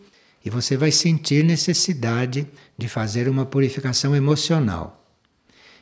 e 0.46 0.50
você 0.50 0.78
vai 0.78 0.92
sentir 0.92 1.44
necessidade 1.44 2.46
de 2.78 2.88
fazer 2.88 3.28
uma 3.28 3.44
purificação 3.44 4.16
emocional. 4.16 5.04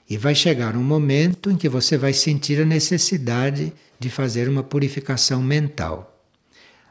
E 0.09 0.17
vai 0.17 0.33
chegar 0.33 0.77
um 0.77 0.83
momento 0.83 1.51
em 1.51 1.57
que 1.57 1.67
você 1.67 1.97
vai 1.97 2.13
sentir 2.13 2.61
a 2.61 2.65
necessidade 2.65 3.73
de 3.99 4.09
fazer 4.09 4.47
uma 4.47 4.63
purificação 4.63 5.43
mental. 5.43 6.23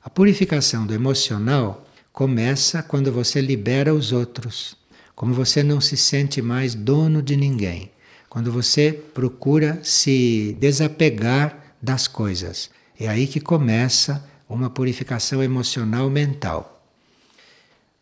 A 0.05 0.11
purificação 0.11 0.85
do 0.85 0.93
emocional 0.93 1.87
começa 2.13 2.83
quando 2.83 3.11
você 3.11 3.41
libera 3.41 3.95
os 3.95 4.13
outros, 4.13 4.77
como 5.15 5.33
você 5.33 5.63
não 5.63 5.81
se 5.81 5.97
sente 5.97 6.43
mais 6.43 6.75
dono 6.75 7.23
de 7.23 7.35
ninguém, 7.35 7.91
quando 8.29 8.53
você 8.53 8.93
procura 8.93 9.81
se 9.83 10.55
desapegar 10.61 11.77
das 11.81 12.07
coisas. 12.07 12.69
É 13.01 13.09
aí 13.09 13.27
que 13.27 13.41
começa 13.41 14.23
uma 14.47 14.69
purificação 14.69 15.43
emocional 15.43 16.11
mental. 16.11 16.85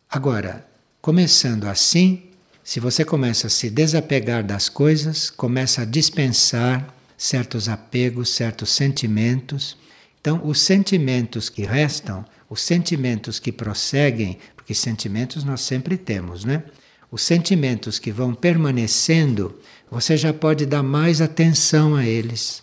Agora, 0.09 0.67
começando 1.01 1.63
assim, 1.63 2.23
se 2.61 2.81
você 2.81 3.05
começa 3.05 3.47
a 3.47 3.49
se 3.49 3.69
desapegar 3.69 4.43
das 4.43 4.67
coisas, 4.67 5.29
começa 5.29 5.83
a 5.83 5.85
dispensar 5.85 6.93
certos 7.17 7.69
apegos, 7.69 8.35
certos 8.35 8.71
sentimentos, 8.71 9.77
então, 10.19 10.41
os 10.43 10.59
sentimentos 10.59 11.47
que 11.47 11.63
restam, 11.63 12.25
os 12.49 12.61
sentimentos 12.61 13.39
que 13.39 13.53
prosseguem, 13.53 14.37
porque 14.53 14.73
sentimentos 14.73 15.45
nós 15.45 15.61
sempre 15.61 15.97
temos, 15.97 16.43
né? 16.43 16.63
Os 17.09 17.21
sentimentos 17.21 17.97
que 17.97 18.11
vão 18.11 18.33
permanecendo, 18.33 19.57
você 19.89 20.17
já 20.17 20.33
pode 20.33 20.65
dar 20.65 20.83
mais 20.83 21.21
atenção 21.21 21.95
a 21.95 22.05
eles, 22.05 22.61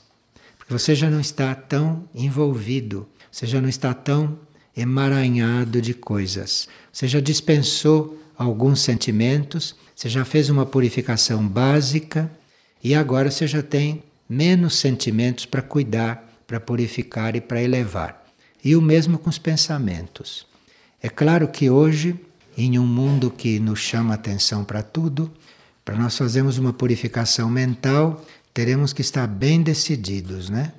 porque 0.66 0.80
você 0.80 0.94
já 0.96 1.08
não 1.08 1.20
está 1.20 1.54
tão 1.54 2.08
envolvido, 2.12 3.08
você 3.30 3.46
já 3.46 3.60
não 3.60 3.68
está 3.68 3.94
tão 3.94 4.36
emaranhado 4.76 5.80
de 5.80 5.94
coisas. 5.94 6.68
Você 6.92 7.06
já 7.06 7.20
dispensou 7.20 8.20
alguns 8.36 8.80
sentimentos, 8.80 9.76
você 9.94 10.08
já 10.08 10.24
fez 10.24 10.50
uma 10.50 10.66
purificação 10.66 11.46
básica 11.46 12.30
e 12.82 12.94
agora 12.94 13.30
você 13.30 13.46
já 13.46 13.62
tem 13.62 14.02
menos 14.28 14.74
sentimentos 14.74 15.46
para 15.46 15.62
cuidar, 15.62 16.28
para 16.46 16.58
purificar 16.58 17.36
e 17.36 17.40
para 17.40 17.62
elevar. 17.62 18.24
E 18.62 18.74
o 18.74 18.82
mesmo 18.82 19.18
com 19.18 19.30
os 19.30 19.38
pensamentos. 19.38 20.46
É 21.00 21.08
claro 21.08 21.46
que 21.46 21.70
hoje, 21.70 22.18
em 22.58 22.76
um 22.76 22.86
mundo 22.86 23.30
que 23.30 23.60
nos 23.60 23.78
chama 23.78 24.14
atenção 24.14 24.64
para 24.64 24.82
tudo, 24.82 25.32
para 25.84 25.96
nós 25.96 26.18
fazermos 26.18 26.58
uma 26.58 26.72
purificação 26.72 27.48
mental, 27.48 28.24
teremos 28.56 28.94
que 28.94 29.02
estar 29.02 29.26
bem 29.26 29.62
decididos, 29.62 30.48
né? 30.48 30.72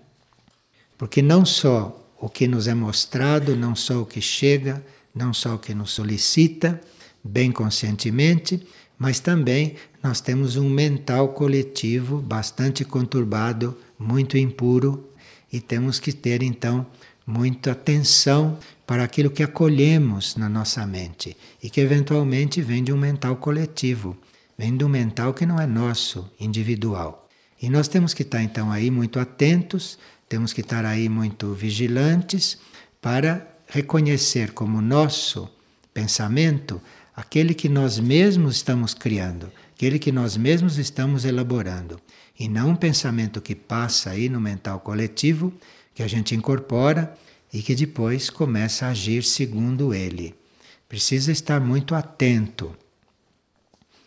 Porque 0.97 1.21
não 1.21 1.45
só 1.45 2.11
o 2.19 2.27
que 2.27 2.47
nos 2.47 2.67
é 2.67 2.73
mostrado, 2.73 3.55
não 3.55 3.75
só 3.75 4.01
o 4.01 4.05
que 4.05 4.19
chega, 4.19 4.83
não 5.13 5.31
só 5.31 5.53
o 5.53 5.59
que 5.59 5.75
nos 5.75 5.91
solicita, 5.91 6.81
bem 7.23 7.51
conscientemente, 7.51 8.65
mas 8.97 9.19
também 9.19 9.75
nós 10.01 10.19
temos 10.19 10.55
um 10.55 10.67
mental 10.67 11.33
coletivo 11.33 12.17
bastante 12.19 12.83
conturbado, 12.83 13.77
muito 13.99 14.39
impuro, 14.39 15.11
e 15.53 15.59
temos 15.59 15.99
que 15.99 16.11
ter 16.11 16.41
então 16.41 16.83
muita 17.27 17.73
atenção 17.73 18.57
para 18.87 19.03
aquilo 19.03 19.29
que 19.29 19.43
acolhemos 19.43 20.35
na 20.35 20.49
nossa 20.49 20.83
mente 20.87 21.37
e 21.61 21.69
que 21.69 21.79
eventualmente 21.79 22.59
vem 22.59 22.83
de 22.83 22.91
um 22.91 22.97
mental 22.97 23.35
coletivo, 23.35 24.17
vem 24.57 24.75
de 24.75 24.83
um 24.83 24.89
mental 24.89 25.31
que 25.31 25.45
não 25.45 25.61
é 25.61 25.67
nosso, 25.67 26.27
individual. 26.39 27.26
E 27.61 27.69
nós 27.69 27.87
temos 27.87 28.13
que 28.13 28.21
estar 28.21 28.41
então 28.41 28.71
aí 28.71 28.91
muito 28.91 29.19
atentos, 29.19 29.97
temos 30.29 30.53
que 30.53 30.61
estar 30.61 30.85
aí 30.85 31.09
muito 31.09 31.53
vigilantes 31.53 32.57
para 33.01 33.47
reconhecer 33.67 34.51
como 34.51 34.81
nosso 34.81 35.49
pensamento 35.93 36.81
aquele 37.15 37.55
que 37.55 37.67
nós 37.67 37.97
mesmos 37.97 38.57
estamos 38.57 38.93
criando, 38.93 39.51
aquele 39.75 39.97
que 39.97 40.11
nós 40.11 40.37
mesmos 40.37 40.77
estamos 40.77 41.25
elaborando, 41.25 41.99
e 42.39 42.47
não 42.47 42.69
um 42.69 42.75
pensamento 42.75 43.41
que 43.41 43.55
passa 43.55 44.11
aí 44.11 44.29
no 44.29 44.39
mental 44.39 44.79
coletivo, 44.81 45.51
que 45.95 46.03
a 46.03 46.07
gente 46.07 46.35
incorpora 46.35 47.17
e 47.51 47.63
que 47.63 47.73
depois 47.73 48.29
começa 48.29 48.85
a 48.85 48.89
agir 48.89 49.23
segundo 49.23 49.95
ele. 49.95 50.35
Precisa 50.87 51.31
estar 51.31 51.59
muito 51.59 51.95
atento. 51.95 52.75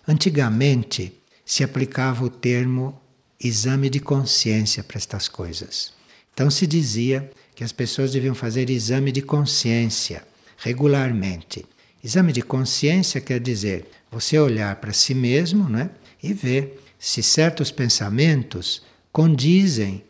Antigamente 0.07 1.13
se 1.45 1.65
aplicava 1.65 2.25
o 2.25 2.31
termo 2.31 3.00
exame 3.43 3.89
de 3.89 4.01
consciência 4.01 4.83
para 4.83 4.99
estas 4.99 5.29
coisas. 5.29 5.93
Então 6.35 6.51
se 6.51 6.67
dizia 6.67 7.31
que 7.55 7.65
as 7.65 7.73
pessoas 7.73 8.13
deviam 8.13 8.35
fazer 8.35 8.69
exame 8.71 9.11
de 9.11 9.23
consciência 9.23 10.23
regularmente. 10.59 11.65
Exame 12.03 12.33
de 12.33 12.43
consciência 12.43 13.21
quer 13.21 13.41
dizer 13.41 13.89
você 14.11 14.39
olhar 14.39 14.77
para 14.77 14.93
si 14.93 15.15
mesmo 15.15 15.69
né, 15.69 15.91
e 16.23 16.33
ver 16.33 16.83
se 16.99 17.23
certos 17.23 17.71
pensamentos 17.71 18.83
condizem 19.13 20.05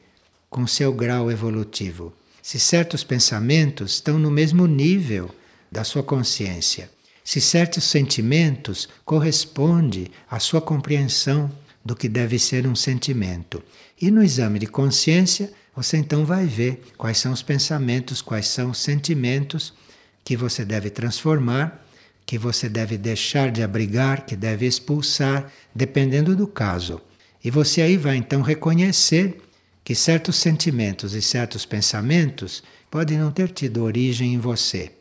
com 0.48 0.66
seu 0.66 0.92
grau 0.92 1.30
evolutivo, 1.30 2.12
se 2.42 2.58
certos 2.58 3.04
pensamentos 3.04 3.94
estão 3.94 4.18
no 4.18 4.30
mesmo 4.30 4.66
nível 4.66 5.30
da 5.70 5.84
sua 5.84 6.02
consciência, 6.02 6.90
se 7.22 7.40
certos 7.40 7.84
sentimentos 7.84 8.88
correspondem 9.04 10.08
à 10.28 10.40
sua 10.40 10.60
compreensão 10.60 11.50
do 11.84 11.96
que 11.96 12.08
deve 12.08 12.38
ser 12.38 12.66
um 12.66 12.74
sentimento. 12.74 13.62
E 14.00 14.10
no 14.10 14.22
exame 14.22 14.58
de 14.58 14.66
consciência, 14.66 15.52
você 15.74 15.96
então 15.96 16.24
vai 16.24 16.46
ver 16.46 16.82
quais 16.96 17.18
são 17.18 17.32
os 17.32 17.42
pensamentos, 17.42 18.20
quais 18.20 18.46
são 18.48 18.70
os 18.70 18.78
sentimentos 18.78 19.72
que 20.24 20.36
você 20.36 20.64
deve 20.64 20.90
transformar, 20.90 21.86
que 22.26 22.38
você 22.38 22.68
deve 22.68 22.98
deixar 22.98 23.50
de 23.50 23.62
abrigar, 23.62 24.26
que 24.26 24.36
deve 24.36 24.66
expulsar, 24.66 25.50
dependendo 25.74 26.36
do 26.36 26.46
caso. 26.46 27.00
E 27.42 27.50
você 27.50 27.80
aí 27.82 27.96
vai 27.96 28.16
então 28.16 28.42
reconhecer 28.42 29.40
que 29.82 29.94
certos 29.94 30.36
sentimentos 30.36 31.14
e 31.14 31.22
certos 31.22 31.64
pensamentos 31.64 32.62
podem 32.90 33.18
não 33.18 33.32
ter 33.32 33.48
tido 33.48 33.82
origem 33.82 34.34
em 34.34 34.38
você, 34.38 34.92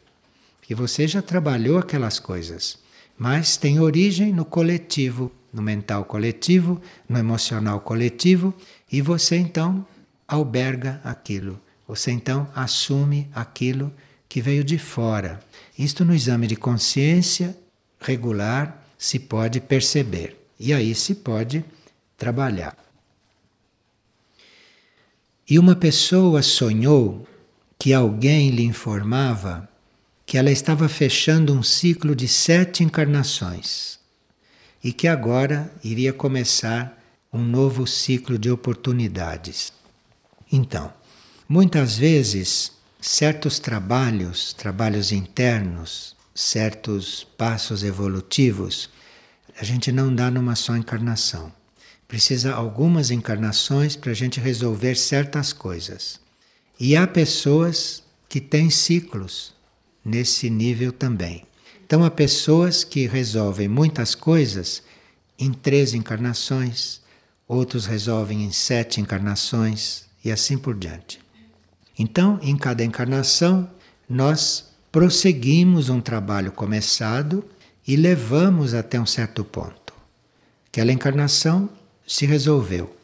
que 0.61 0.73
você 0.73 1.07
já 1.07 1.21
trabalhou 1.21 1.77
aquelas 1.77 2.19
coisas, 2.19 2.77
mas 3.17 3.57
tem 3.57 3.79
origem 3.79 4.31
no 4.31 4.45
coletivo, 4.45 5.31
no 5.53 5.61
mental 5.61 6.05
coletivo, 6.05 6.81
no 7.07 7.17
emocional 7.17 7.79
coletivo, 7.81 8.53
e 8.91 9.01
você 9.01 9.35
então 9.35 9.85
alberga 10.27 11.01
aquilo. 11.03 11.59
Você 11.87 12.11
então 12.11 12.47
assume 12.55 13.27
aquilo 13.33 13.91
que 14.27 14.41
veio 14.41 14.63
de 14.63 14.77
fora. 14.77 15.39
Isto 15.77 16.05
no 16.05 16.13
exame 16.13 16.45
de 16.45 16.55
consciência 16.55 17.57
regular 17.99 18.83
se 18.97 19.17
pode 19.17 19.59
perceber. 19.59 20.37
E 20.59 20.73
aí 20.73 20.93
se 20.93 21.15
pode 21.15 21.65
trabalhar. 22.17 22.77
E 25.49 25.57
uma 25.57 25.75
pessoa 25.75 26.43
sonhou 26.43 27.27
que 27.79 27.93
alguém 27.93 28.51
lhe 28.51 28.63
informava 28.63 29.67
que 30.25 30.37
ela 30.37 30.51
estava 30.51 30.87
fechando 30.87 31.53
um 31.53 31.63
ciclo 31.63 32.15
de 32.15 32.27
sete 32.27 32.83
encarnações 32.83 33.98
e 34.83 34.93
que 34.93 35.07
agora 35.07 35.71
iria 35.83 36.13
começar 36.13 36.97
um 37.31 37.43
novo 37.43 37.85
ciclo 37.85 38.37
de 38.37 38.49
oportunidades. 38.49 39.71
Então, 40.51 40.91
muitas 41.47 41.97
vezes 41.97 42.71
certos 42.99 43.59
trabalhos, 43.59 44.53
trabalhos 44.53 45.11
internos, 45.11 46.15
certos 46.33 47.23
passos 47.37 47.83
evolutivos, 47.83 48.89
a 49.59 49.63
gente 49.63 49.91
não 49.91 50.13
dá 50.13 50.31
numa 50.31 50.55
só 50.55 50.75
encarnação. 50.75 51.51
Precisa 52.07 52.53
algumas 52.53 53.11
encarnações 53.11 53.95
para 53.95 54.11
a 54.11 54.15
gente 54.15 54.39
resolver 54.39 54.95
certas 54.95 55.53
coisas. 55.53 56.19
E 56.79 56.95
há 56.95 57.05
pessoas 57.05 58.03
que 58.27 58.39
têm 58.39 58.69
ciclos 58.69 59.53
nesse 60.03 60.49
nível 60.49 60.91
também. 60.91 61.43
Então 61.89 62.03
há 62.03 62.11
pessoas 62.11 62.83
que 62.83 63.07
resolvem 63.07 63.67
muitas 63.67 64.13
coisas 64.13 64.83
em 65.39 65.51
três 65.51 65.95
encarnações, 65.95 67.01
outros 67.47 67.87
resolvem 67.87 68.43
em 68.43 68.51
sete 68.51 69.01
encarnações 69.01 70.03
e 70.23 70.31
assim 70.31 70.55
por 70.55 70.75
diante. 70.75 71.19
Então, 71.97 72.37
em 72.43 72.55
cada 72.55 72.83
encarnação, 72.83 73.67
nós 74.07 74.69
prosseguimos 74.91 75.89
um 75.89 75.99
trabalho 75.99 76.51
começado 76.51 77.43
e 77.87 77.95
levamos 77.95 78.75
até 78.75 79.01
um 79.01 79.05
certo 79.07 79.43
ponto. 79.43 79.91
Aquela 80.67 80.91
encarnação 80.91 81.67
se 82.05 82.23
resolveu. 82.27 82.95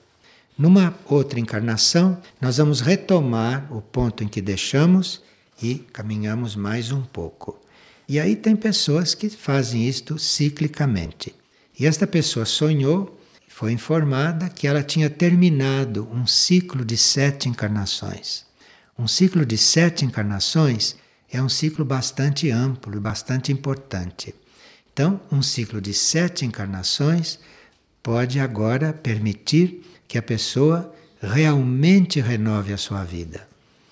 Numa 0.55 0.93
outra 1.07 1.39
encarnação, 1.39 2.21
nós 2.39 2.57
vamos 2.57 2.81
retomar 2.81 3.65
o 3.75 3.81
ponto 3.81 4.23
em 4.23 4.27
que 4.27 4.41
deixamos 4.41 5.23
e 5.59 5.73
caminhamos 5.73 6.55
mais 6.55 6.91
um 6.91 7.01
pouco. 7.01 7.64
E 8.07 8.19
aí 8.19 8.35
tem 8.35 8.55
pessoas 8.55 9.15
que 9.15 9.29
fazem 9.29 9.87
isto 9.87 10.19
ciclicamente. 10.19 11.35
E 11.79 11.85
esta 11.85 12.05
pessoa 12.05 12.45
sonhou, 12.45 13.19
foi 13.47 13.71
informada 13.71 14.49
que 14.49 14.67
ela 14.67 14.83
tinha 14.83 15.09
terminado 15.09 16.07
um 16.11 16.27
ciclo 16.27 16.85
de 16.85 16.97
sete 16.97 17.49
encarnações. 17.49 18.45
Um 18.97 19.07
ciclo 19.07 19.45
de 19.45 19.57
sete 19.57 20.05
encarnações 20.05 20.95
é 21.31 21.41
um 21.41 21.49
ciclo 21.49 21.83
bastante 21.83 22.49
amplo 22.49 22.95
e 22.95 22.99
bastante 22.99 23.51
importante. 23.51 24.33
Então, 24.93 25.19
um 25.31 25.41
ciclo 25.41 25.81
de 25.81 25.93
sete 25.93 26.45
encarnações 26.45 27.39
pode 28.01 28.39
agora 28.39 28.93
permitir 28.93 29.83
que 30.07 30.17
a 30.17 30.21
pessoa 30.21 30.93
realmente 31.21 32.21
renove 32.21 32.71
a 32.71 32.77
sua 32.77 33.03
vida. 33.03 33.47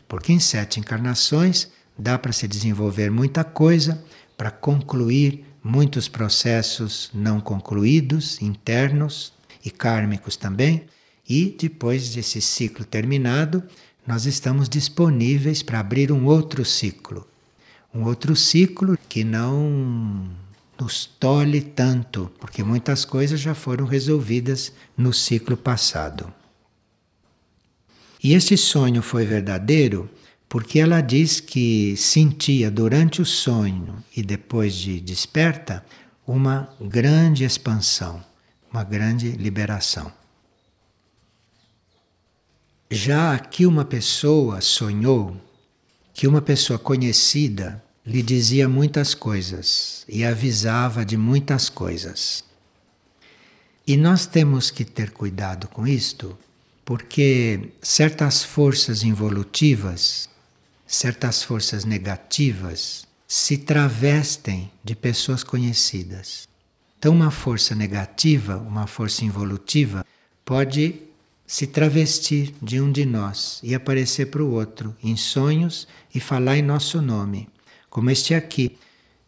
Porque 0.08 0.32
em 0.32 0.40
sete 0.40 0.80
encarnações 0.80 1.70
dá 1.98 2.18
para 2.18 2.32
se 2.32 2.48
desenvolver 2.48 3.10
muita 3.10 3.44
coisa, 3.44 4.04
para 4.38 4.52
concluir 4.52 5.46
muitos 5.64 6.08
processos 6.08 7.10
não 7.14 7.40
concluídos, 7.40 8.42
internos 8.42 9.34
e 9.64 9.72
kármicos 9.72 10.36
também, 10.36 10.86
e 11.28 11.56
depois 11.58 12.14
desse 12.14 12.42
ciclo 12.42 12.84
terminado, 12.84 13.64
nós 14.06 14.26
estamos 14.26 14.68
disponíveis 14.68 15.64
para 15.64 15.80
abrir 15.80 16.12
um 16.12 16.26
outro 16.26 16.66
ciclo. 16.66 17.26
Um 17.94 18.04
outro 18.04 18.36
ciclo 18.36 18.98
que 19.08 19.24
não 19.24 20.30
nos 20.80 21.06
tolhe 21.06 21.62
tanto, 21.62 22.30
porque 22.40 22.64
muitas 22.64 23.06
coisas 23.06 23.40
já 23.40 23.56
foram 23.56 23.86
resolvidas 23.86 24.74
no 24.98 25.14
ciclo 25.14 25.56
passado. 25.56 26.34
E 28.22 28.34
este 28.34 28.58
sonho 28.58 29.02
foi 29.02 29.26
verdadeiro 29.26 30.10
porque 30.54 30.78
ela 30.78 31.02
diz 31.02 31.40
que 31.40 31.98
sentia 31.98 32.70
durante 32.70 33.20
o 33.20 33.26
sonho 33.26 34.04
e 34.16 34.22
depois 34.22 34.76
de 34.76 35.00
desperta 35.00 35.84
uma 36.28 36.72
grande 36.80 37.44
expansão, 37.44 38.24
uma 38.72 38.84
grande 38.84 39.32
liberação. 39.32 40.14
Já 42.88 43.34
aqui 43.34 43.66
uma 43.66 43.84
pessoa 43.84 44.62
sonhou 44.62 45.36
que 46.14 46.28
uma 46.28 46.40
pessoa 46.40 46.78
conhecida 46.78 47.84
lhe 48.06 48.22
dizia 48.22 48.70
muitas 48.70 49.16
coisas 49.16 50.06
e 50.08 50.24
avisava 50.24 51.04
de 51.04 51.18
muitas 51.18 51.68
coisas. 51.68 52.44
E 53.88 53.98
nós 53.98 54.28
temos 54.28 54.70
que 54.70 54.86
ter 54.86 55.10
cuidado 55.10 55.68
com 55.68 55.88
isto, 55.88 56.38
porque 56.86 57.72
certas 57.82 58.44
forças 58.44 59.02
involutivas, 59.02 60.32
certas 60.94 61.42
forças 61.42 61.86
negativas, 61.86 63.08
se 63.28 63.58
travestem 63.58 64.72
de 64.84 64.96
pessoas 64.96 65.44
conhecidas. 65.44 66.48
Então, 67.00 67.14
uma 67.14 67.32
força 67.32 67.74
negativa, 67.74 68.58
uma 68.58 68.86
força 68.86 69.26
involutiva, 69.26 70.06
pode 70.46 71.02
se 71.48 71.66
travestir 71.66 72.54
de 72.62 72.80
um 72.80 72.92
de 72.92 73.06
nós 73.06 73.60
e 73.64 73.74
aparecer 73.74 74.28
para 74.28 74.44
o 74.44 74.52
outro 74.52 74.96
em 75.04 75.18
sonhos 75.18 75.88
e 76.14 76.20
falar 76.20 76.58
em 76.58 76.62
nosso 76.62 77.02
nome. 77.02 77.50
Como 77.90 78.12
este 78.12 78.36
aqui 78.36 78.78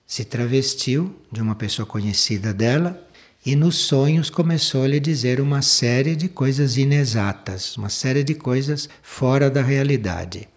se 0.06 0.24
travestiu 0.24 1.16
de 1.32 1.42
uma 1.42 1.56
pessoa 1.56 1.86
conhecida 1.88 2.54
dela 2.54 3.04
e 3.44 3.56
nos 3.56 3.76
sonhos 3.76 4.30
começou 4.30 4.84
a 4.84 4.88
lhe 4.88 5.00
dizer 5.00 5.42
uma 5.42 5.64
série 5.64 6.16
de 6.16 6.30
coisas 6.30 6.78
inexatas, 6.78 7.76
uma 7.76 7.90
série 7.90 8.24
de 8.24 8.36
coisas 8.36 8.88
fora 9.02 9.50
da 9.50 9.64
realidade. 9.64 10.48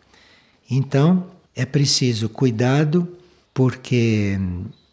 Então, 0.70 1.31
é 1.54 1.64
preciso 1.64 2.28
cuidado 2.28 3.16
porque 3.54 4.38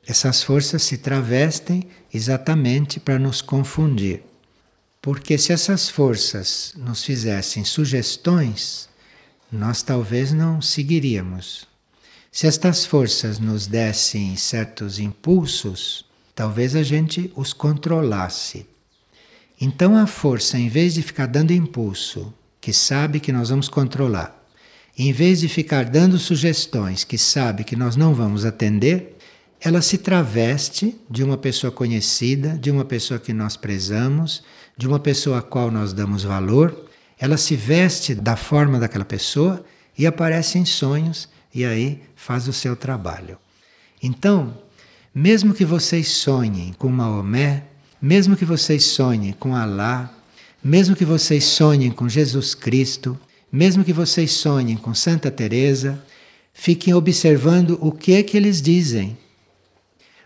essas 0.07 0.41
forças 0.41 0.83
se 0.83 0.97
travestem 0.97 1.87
exatamente 2.13 2.99
para 2.99 3.19
nos 3.19 3.41
confundir. 3.41 4.23
Porque 5.01 5.37
se 5.37 5.53
essas 5.53 5.89
forças 5.89 6.73
nos 6.77 7.03
fizessem 7.03 7.63
sugestões, 7.63 8.89
nós 9.51 9.83
talvez 9.83 10.33
não 10.33 10.61
seguiríamos. 10.61 11.67
Se 12.31 12.47
estas 12.47 12.85
forças 12.85 13.39
nos 13.39 13.67
dessem 13.67 14.35
certos 14.35 14.99
impulsos, 14.99 16.05
talvez 16.33 16.75
a 16.75 16.83
gente 16.83 17.31
os 17.35 17.53
controlasse. 17.53 18.65
Então 19.59 19.95
a 19.95 20.05
força, 20.05 20.57
em 20.57 20.67
vez 20.67 20.95
de 20.95 21.01
ficar 21.01 21.27
dando 21.27 21.51
impulso, 21.51 22.33
que 22.59 22.73
sabe 22.73 23.19
que 23.19 23.31
nós 23.31 23.49
vamos 23.49 23.69
controlar, 23.69 24.44
em 24.97 25.11
vez 25.11 25.41
de 25.41 25.49
ficar 25.49 25.85
dando 25.85 26.17
sugestões 26.17 27.03
que 27.03 27.17
sabe 27.17 27.63
que 27.63 27.75
nós 27.75 27.95
não 27.95 28.13
vamos 28.13 28.45
atender, 28.45 29.17
ela 29.59 29.81
se 29.81 29.97
traveste 29.97 30.95
de 31.09 31.23
uma 31.23 31.37
pessoa 31.37 31.71
conhecida, 31.71 32.57
de 32.57 32.71
uma 32.71 32.85
pessoa 32.85 33.19
que 33.19 33.33
nós 33.33 33.57
prezamos, 33.57 34.43
de 34.77 34.87
uma 34.87 34.99
pessoa 34.99 35.39
a 35.39 35.41
qual 35.41 35.71
nós 35.71 35.91
damos 35.91 36.23
valor, 36.23 36.85
ela 37.17 37.37
se 37.37 37.55
veste 37.55 38.13
da 38.13 38.35
forma 38.35 38.79
daquela 38.79 39.05
pessoa 39.05 39.65
e 39.97 40.05
aparece 40.05 40.57
em 40.57 40.65
sonhos 40.65 41.29
e 41.53 41.65
aí 41.65 42.01
faz 42.15 42.47
o 42.47 42.53
seu 42.53 42.75
trabalho. 42.75 43.37
Então, 44.01 44.57
mesmo 45.13 45.53
que 45.53 45.65
vocês 45.65 46.09
sonhem 46.09 46.73
com 46.77 46.89
Maomé, 46.89 47.63
mesmo 48.01 48.35
que 48.35 48.45
vocês 48.45 48.83
sonhem 48.83 49.33
com 49.33 49.55
Alá, 49.55 50.13
mesmo 50.63 50.95
que 50.95 51.05
vocês 51.05 51.43
sonhem 51.45 51.91
com 51.91 52.09
Jesus 52.09 52.53
Cristo, 52.53 53.17
mesmo 53.55 53.85
que 53.85 53.93
vocês 53.93 54.31
sonhem 54.31 54.75
com 54.75 54.93
Santa 54.93 55.31
Teresa, 55.31 56.03
fiquem 56.53 56.93
observando 56.93 57.79
o 57.81 57.89
que 57.89 58.11
é 58.11 58.21
que 58.21 58.35
eles 58.35 58.61
dizem. 58.61 59.17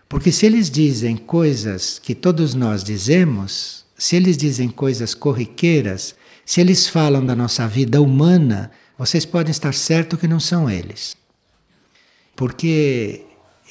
Porque 0.08 0.32
se 0.32 0.46
eles 0.46 0.68
dizem 0.68 1.16
coisas 1.16 2.00
que 2.00 2.12
todos 2.12 2.54
nós 2.54 2.82
dizemos, 2.82 3.84
se 3.96 4.16
eles 4.16 4.36
dizem 4.36 4.68
coisas 4.68 5.14
corriqueiras, 5.14 6.16
se 6.44 6.60
eles 6.60 6.88
falam 6.88 7.24
da 7.24 7.36
nossa 7.36 7.68
vida 7.68 8.02
humana, 8.02 8.72
vocês 8.98 9.24
podem 9.24 9.52
estar 9.52 9.74
certo 9.74 10.18
que 10.18 10.26
não 10.26 10.40
são 10.40 10.68
eles. 10.68 11.16
Porque 12.34 13.22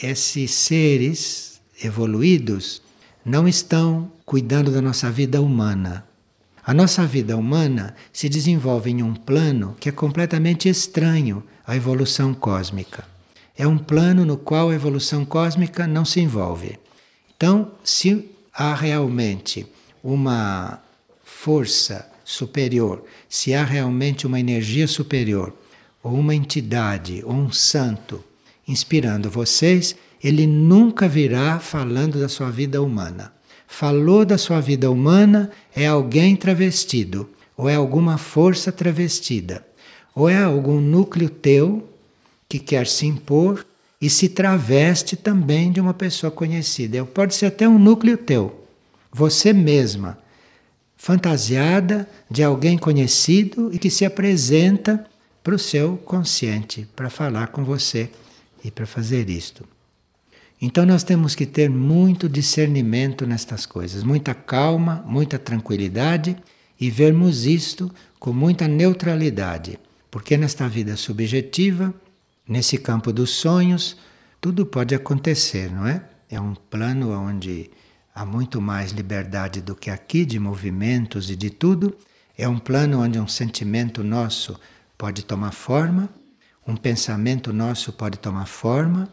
esses 0.02 0.52
seres 0.52 1.60
evoluídos 1.84 2.82
não 3.26 3.46
estão 3.46 4.10
cuidando 4.26 4.72
da 4.72 4.82
nossa 4.82 5.12
vida 5.12 5.42
humana. 5.42 6.09
A 6.70 6.74
nossa 6.76 7.04
vida 7.04 7.36
humana 7.36 7.96
se 8.14 8.30
desenvolve 8.30 8.92
em 8.92 9.02
um 9.02 9.16
plano 9.16 9.76
que 9.80 9.90
é 9.90 9.92
completamente 9.92 10.70
estranho 10.70 11.44
à 11.66 11.76
evolução 11.76 12.32
cósmica. 12.32 13.06
É 13.58 13.66
um 13.66 13.76
plano 13.76 14.24
no 14.24 14.38
qual 14.38 14.70
a 14.70 14.76
evolução 14.76 15.26
cósmica 15.26 15.88
não 15.88 16.06
se 16.06 16.20
envolve. 16.20 16.78
Então, 17.36 17.72
se 17.84 18.30
há 18.54 18.76
realmente 18.76 19.66
uma 20.04 20.80
força 21.24 22.08
superior, 22.24 23.04
se 23.28 23.56
há 23.56 23.64
realmente 23.64 24.28
uma 24.28 24.40
energia 24.40 24.88
superior, 24.88 25.52
ou 26.04 26.14
uma 26.14 26.36
entidade, 26.36 27.24
ou 27.26 27.34
um 27.34 27.52
santo 27.52 28.24
inspirando 28.68 29.28
vocês, 29.28 29.96
ele 30.24 30.46
nunca 30.46 31.08
virá 31.08 31.60
falando 31.60 32.20
da 32.20 32.30
sua 32.30 32.52
vida 32.52 32.80
humana. 32.80 33.39
Falou 33.72 34.26
da 34.26 34.38
sua 34.38 34.60
vida 34.60 34.90
humana 34.90 35.52
é 35.76 35.86
alguém 35.86 36.36
travestido, 36.36 37.30
ou 37.56 37.70
é 37.70 37.76
alguma 37.76 38.18
força 38.18 38.72
travestida, 38.72 39.66
ou 40.14 40.28
é 40.28 40.44
algum 40.44 40.82
núcleo 40.82 41.30
teu 41.30 41.88
que 42.50 42.58
quer 42.60 42.88
se 42.88 43.06
impor 43.06 43.66
e 44.02 44.10
se 44.10 44.28
traveste 44.28 45.16
também 45.16 45.72
de 45.72 45.80
uma 45.80 45.94
pessoa 45.94 46.32
conhecida. 46.32 47.06
Pode 47.06 47.36
ser 47.36 47.46
até 47.46 47.70
um 47.70 47.78
núcleo 47.78 48.18
teu 48.18 48.60
você 49.12 49.54
mesma, 49.54 50.18
fantasiada 50.98 52.10
de 52.30 52.44
alguém 52.44 52.78
conhecido 52.78 53.74
e 53.74 53.80
que 53.80 53.90
se 53.90 54.04
apresenta 54.04 55.06
para 55.44 55.56
o 55.56 55.60
seu 55.60 55.96
consciente, 55.98 56.88
para 56.96 57.10
falar 57.10 57.48
com 57.48 57.64
você 57.64 58.10
e 58.64 58.70
para 58.70 58.86
fazer 58.86 59.30
isto. 59.30 59.64
Então 60.62 60.86
nós 60.86 61.04
temos 61.04 61.36
que 61.36 61.46
ter 61.46 61.70
muito 61.70 62.28
discernimento 62.28 63.26
nestas 63.26 63.66
coisas, 63.66 64.04
muita 64.04 64.34
calma, 64.34 65.04
muita 65.08 65.40
tranquilidade 65.40 66.36
e 66.80 66.90
vermos 66.90 67.46
isto 67.46 67.90
com 68.20 68.34
muita 68.34 68.68
neutralidade, 68.68 69.80
porque 70.12 70.36
nesta 70.36 70.68
vida 70.68 70.98
subjetiva, 70.98 71.94
nesse 72.48 72.78
campo 72.78 73.14
dos 73.14 73.30
sonhos, 73.30 73.98
tudo 74.42 74.66
pode 74.66 74.94
acontecer, 74.94 75.72
não 75.72 75.88
é? 75.88 76.04
É 76.30 76.40
um 76.40 76.54
plano 76.54 77.12
onde 77.12 77.70
há 78.14 78.26
muito 78.26 78.62
mais 78.62 78.92
liberdade 78.92 79.62
do 79.62 79.76
que 79.76 79.90
aqui 79.90 80.26
de 80.26 80.40
movimentos 80.40 81.30
e 81.30 81.36
de 81.36 81.50
tudo. 81.50 81.96
É 82.38 82.48
um 82.48 82.60
plano 82.60 83.02
onde 83.02 83.20
um 83.20 83.28
sentimento 83.28 84.04
nosso 84.04 84.60
pode 84.98 85.24
tomar 85.24 85.52
forma, 85.52 86.10
um 86.68 86.76
pensamento 86.76 87.52
nosso 87.52 87.92
pode 87.94 88.20
tomar 88.20 88.46
forma. 88.46 89.10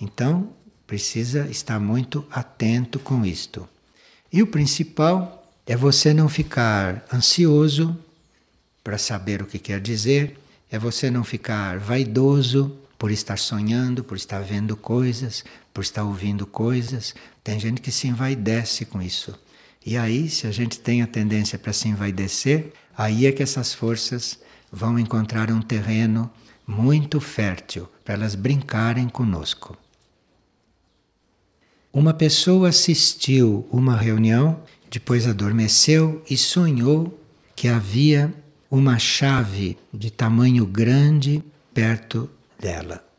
Então, 0.00 0.52
precisa 0.90 1.46
estar 1.48 1.78
muito 1.78 2.26
atento 2.32 2.98
com 2.98 3.24
isto. 3.24 3.68
E 4.32 4.42
o 4.42 4.46
principal 4.48 5.48
é 5.64 5.76
você 5.76 6.12
não 6.12 6.28
ficar 6.28 7.06
ansioso 7.14 7.96
para 8.82 8.98
saber 8.98 9.40
o 9.40 9.46
que 9.46 9.60
quer 9.60 9.80
dizer, 9.80 10.36
é 10.68 10.80
você 10.80 11.08
não 11.08 11.22
ficar 11.22 11.78
vaidoso 11.78 12.76
por 12.98 13.12
estar 13.12 13.38
sonhando, 13.38 14.02
por 14.02 14.16
estar 14.16 14.40
vendo 14.40 14.76
coisas, 14.76 15.44
por 15.72 15.82
estar 15.82 16.02
ouvindo 16.02 16.44
coisas. 16.44 17.14
Tem 17.44 17.60
gente 17.60 17.80
que 17.80 17.92
se 17.92 18.08
envaidece 18.08 18.84
com 18.84 19.00
isso. 19.00 19.38
E 19.86 19.96
aí, 19.96 20.28
se 20.28 20.48
a 20.48 20.50
gente 20.50 20.80
tem 20.80 21.02
a 21.02 21.06
tendência 21.06 21.56
para 21.56 21.72
se 21.72 21.86
envaidecer, 21.86 22.72
aí 22.98 23.26
é 23.26 23.32
que 23.32 23.44
essas 23.44 23.72
forças 23.72 24.40
vão 24.72 24.98
encontrar 24.98 25.52
um 25.52 25.62
terreno 25.62 26.28
muito 26.66 27.20
fértil 27.20 27.88
para 28.04 28.14
elas 28.14 28.34
brincarem 28.34 29.08
conosco. 29.08 29.78
Uma 31.92 32.14
pessoa 32.14 32.68
assistiu 32.68 33.66
uma 33.70 33.96
reunião, 33.96 34.62
depois 34.90 35.26
adormeceu 35.26 36.22
e 36.28 36.36
sonhou 36.36 37.18
que 37.56 37.68
havia 37.68 38.32
uma 38.70 38.98
chave 38.98 39.76
de 39.92 40.10
tamanho 40.10 40.64
grande 40.64 41.42
perto 41.74 42.30
dela 42.58 43.10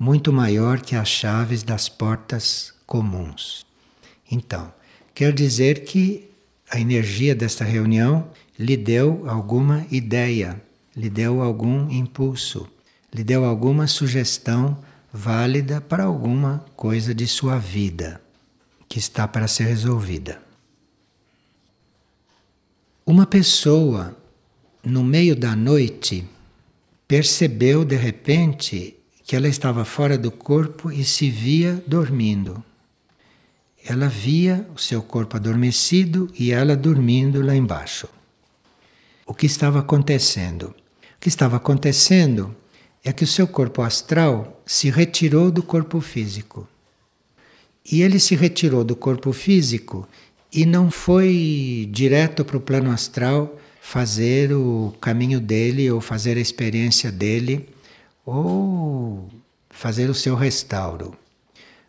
muito 0.00 0.32
maior 0.32 0.80
que 0.80 0.96
as 0.96 1.08
chaves 1.08 1.62
das 1.62 1.86
portas 1.86 2.72
comuns. 2.86 3.66
Então, 4.30 4.72
quer 5.14 5.30
dizer 5.30 5.84
que 5.84 6.30
a 6.70 6.80
energia 6.80 7.34
desta 7.34 7.64
reunião 7.64 8.30
lhe 8.58 8.78
deu 8.78 9.28
alguma 9.28 9.84
ideia, 9.90 10.58
lhe 10.96 11.10
deu 11.10 11.42
algum 11.42 11.90
impulso, 11.90 12.66
lhe 13.14 13.22
deu 13.22 13.44
alguma 13.44 13.86
sugestão 13.86 14.78
válida 15.12 15.80
para 15.80 16.04
alguma 16.04 16.64
coisa 16.76 17.14
de 17.14 17.26
sua 17.26 17.58
vida 17.58 18.20
que 18.88 18.98
está 18.98 19.26
para 19.26 19.48
ser 19.48 19.64
resolvida. 19.64 20.42
Uma 23.06 23.26
pessoa, 23.26 24.16
no 24.84 25.02
meio 25.02 25.34
da 25.34 25.56
noite, 25.56 26.26
percebeu 27.06 27.84
de 27.84 27.96
repente 27.96 28.96
que 29.24 29.34
ela 29.34 29.48
estava 29.48 29.84
fora 29.84 30.16
do 30.18 30.30
corpo 30.30 30.90
e 30.90 31.04
se 31.04 31.30
via 31.30 31.82
dormindo. 31.86 32.62
Ela 33.84 34.08
via 34.08 34.68
o 34.74 34.78
seu 34.78 35.02
corpo 35.02 35.36
adormecido 35.36 36.28
e 36.38 36.52
ela 36.52 36.76
dormindo 36.76 37.40
lá 37.40 37.54
embaixo. 37.54 38.08
O 39.26 39.34
que 39.34 39.46
estava 39.46 39.80
acontecendo? 39.80 40.74
O 41.16 41.20
que 41.20 41.28
estava 41.28 41.56
acontecendo 41.56 42.54
é 43.04 43.12
que 43.12 43.24
o 43.24 43.26
seu 43.26 43.46
corpo 43.46 43.82
astral 43.82 44.59
se 44.70 44.88
retirou 44.88 45.50
do 45.50 45.64
corpo 45.64 46.00
físico. 46.00 46.68
E 47.84 48.02
ele 48.02 48.20
se 48.20 48.36
retirou 48.36 48.84
do 48.84 48.94
corpo 48.94 49.32
físico 49.32 50.08
e 50.52 50.64
não 50.64 50.92
foi 50.92 51.88
direto 51.90 52.44
para 52.44 52.56
o 52.56 52.60
plano 52.60 52.92
astral 52.92 53.58
fazer 53.82 54.52
o 54.52 54.94
caminho 55.00 55.40
dele 55.40 55.90
ou 55.90 56.00
fazer 56.00 56.36
a 56.36 56.40
experiência 56.40 57.10
dele 57.10 57.68
ou 58.24 59.28
fazer 59.68 60.08
o 60.08 60.14
seu 60.14 60.36
restauro. 60.36 61.16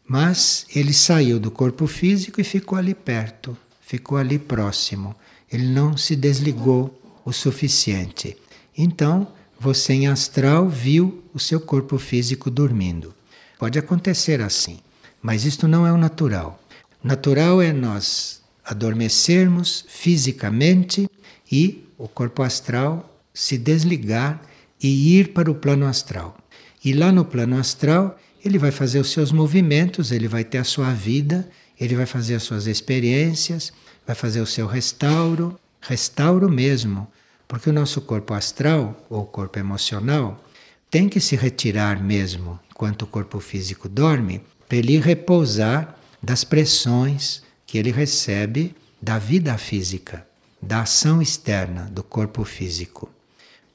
Mas 0.04 0.66
ele 0.76 0.92
saiu 0.92 1.40
do 1.40 1.52
corpo 1.52 1.86
físico 1.86 2.42
e 2.42 2.44
ficou 2.44 2.80
ali 2.80 2.96
perto, 2.96 3.56
ficou 3.80 4.18
ali 4.18 4.40
próximo. 4.40 5.16
Ele 5.52 5.68
não 5.68 5.96
se 5.96 6.16
desligou 6.16 7.00
o 7.24 7.32
suficiente. 7.32 8.36
Então, 8.76 9.28
você 9.62 9.94
em 9.94 10.08
astral 10.08 10.68
viu 10.68 11.24
o 11.36 11.40
seu 11.40 11.60
corpo 11.60 12.00
físico 12.00 12.50
dormindo. 12.50 13.14
Pode 13.60 13.78
acontecer 13.78 14.42
assim, 14.42 14.80
mas 15.22 15.46
isto 15.46 15.68
não 15.68 15.86
é 15.86 15.92
o 15.92 15.98
natural. 15.98 16.60
Natural 17.04 17.62
é 17.62 17.72
nós 17.72 18.42
adormecermos 18.66 19.86
fisicamente 19.88 21.08
e 21.52 21.84
o 21.96 22.08
corpo 22.08 22.42
astral 22.42 23.22
se 23.32 23.56
desligar 23.56 24.42
e 24.82 25.20
ir 25.20 25.32
para 25.32 25.52
o 25.52 25.54
plano 25.54 25.86
astral. 25.86 26.36
E 26.84 26.92
lá 26.92 27.12
no 27.12 27.24
plano 27.24 27.56
astral, 27.56 28.18
ele 28.44 28.58
vai 28.58 28.72
fazer 28.72 28.98
os 29.00 29.12
seus 29.12 29.32
movimentos, 29.32 30.12
ele 30.12 30.28
vai 30.28 30.44
ter 30.44 30.58
a 30.58 30.64
sua 30.64 30.92
vida, 30.92 31.48
ele 31.80 31.96
vai 31.96 32.08
fazer 32.08 32.34
as 32.34 32.42
suas 32.42 32.66
experiências, 32.66 33.72
vai 34.08 34.16
fazer 34.16 34.42
o 34.42 34.48
seu 34.48 34.66
restauro, 34.66 35.56
restauro 35.80 36.50
mesmo, 36.50 37.08
porque 37.52 37.70
o 37.70 37.74
nosso 37.74 38.00
corpo 38.00 38.34
astral 38.34 39.06
ou 39.10 39.26
corpo 39.26 39.60
emocional 39.60 40.42
tem 40.90 41.10
que 41.10 41.20
se 41.20 41.36
retirar 41.36 42.02
mesmo 42.02 42.58
enquanto 42.70 43.02
o 43.02 43.08
corpo 43.08 43.42
físico 43.42 43.90
dorme, 43.90 44.42
para 44.70 44.78
ele 44.78 44.98
repousar 44.98 45.98
das 46.24 46.46
pressões 46.46 47.44
que 47.68 47.78
ele 47.78 47.92
recebe 47.92 48.74
da 49.02 49.20
vida 49.20 49.58
física, 49.58 50.26
da 50.62 50.84
ação 50.84 51.22
externa 51.22 51.90
do 51.92 52.02
corpo 52.02 52.46
físico. 52.46 53.10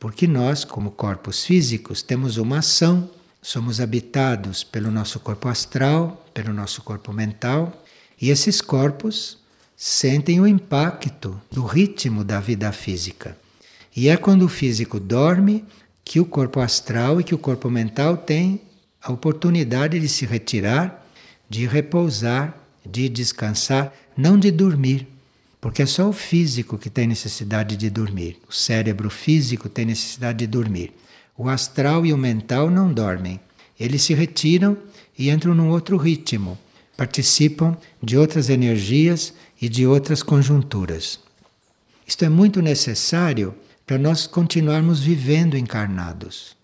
Porque 0.00 0.26
nós, 0.26 0.64
como 0.64 0.90
corpos 0.90 1.44
físicos, 1.44 2.00
temos 2.00 2.38
uma 2.38 2.60
ação, 2.60 3.10
somos 3.42 3.78
habitados 3.78 4.64
pelo 4.64 4.90
nosso 4.90 5.20
corpo 5.20 5.48
astral, 5.48 6.26
pelo 6.32 6.54
nosso 6.54 6.80
corpo 6.80 7.12
mental, 7.12 7.84
e 8.18 8.30
esses 8.30 8.62
corpos 8.62 9.36
sentem 9.76 10.40
o 10.40 10.46
impacto 10.46 11.38
do 11.52 11.62
ritmo 11.62 12.24
da 12.24 12.40
vida 12.40 12.72
física. 12.72 13.36
E 13.96 14.10
é 14.10 14.16
quando 14.18 14.42
o 14.42 14.48
físico 14.48 15.00
dorme 15.00 15.64
que 16.04 16.20
o 16.20 16.26
corpo 16.26 16.60
astral 16.60 17.18
e 17.18 17.24
que 17.24 17.34
o 17.34 17.38
corpo 17.38 17.70
mental 17.70 18.18
têm 18.18 18.60
a 19.02 19.10
oportunidade 19.10 19.98
de 19.98 20.08
se 20.08 20.26
retirar, 20.26 21.04
de 21.48 21.66
repousar, 21.66 22.54
de 22.84 23.08
descansar, 23.08 23.92
não 24.14 24.38
de 24.38 24.50
dormir, 24.50 25.08
porque 25.60 25.82
é 25.82 25.86
só 25.86 26.08
o 26.08 26.12
físico 26.12 26.76
que 26.76 26.90
tem 26.90 27.06
necessidade 27.06 27.74
de 27.76 27.88
dormir. 27.88 28.38
O 28.46 28.52
cérebro 28.52 29.08
físico 29.08 29.68
tem 29.68 29.86
necessidade 29.86 30.40
de 30.40 30.46
dormir. 30.46 30.92
O 31.36 31.48
astral 31.48 32.04
e 32.04 32.12
o 32.12 32.18
mental 32.18 32.70
não 32.70 32.92
dormem. 32.92 33.40
Eles 33.80 34.02
se 34.02 34.12
retiram 34.12 34.76
e 35.18 35.30
entram 35.30 35.54
num 35.54 35.70
outro 35.70 35.96
ritmo, 35.96 36.58
participam 36.96 37.76
de 38.02 38.16
outras 38.16 38.50
energias 38.50 39.32
e 39.60 39.68
de 39.68 39.86
outras 39.86 40.22
conjunturas. 40.22 41.18
Isto 42.06 42.24
é 42.24 42.28
muito 42.28 42.60
necessário 42.60 43.54
para 43.86 43.96
nós 43.96 44.26
continuarmos 44.26 45.00
vivendo 45.00 45.56
encarnados. 45.56 46.56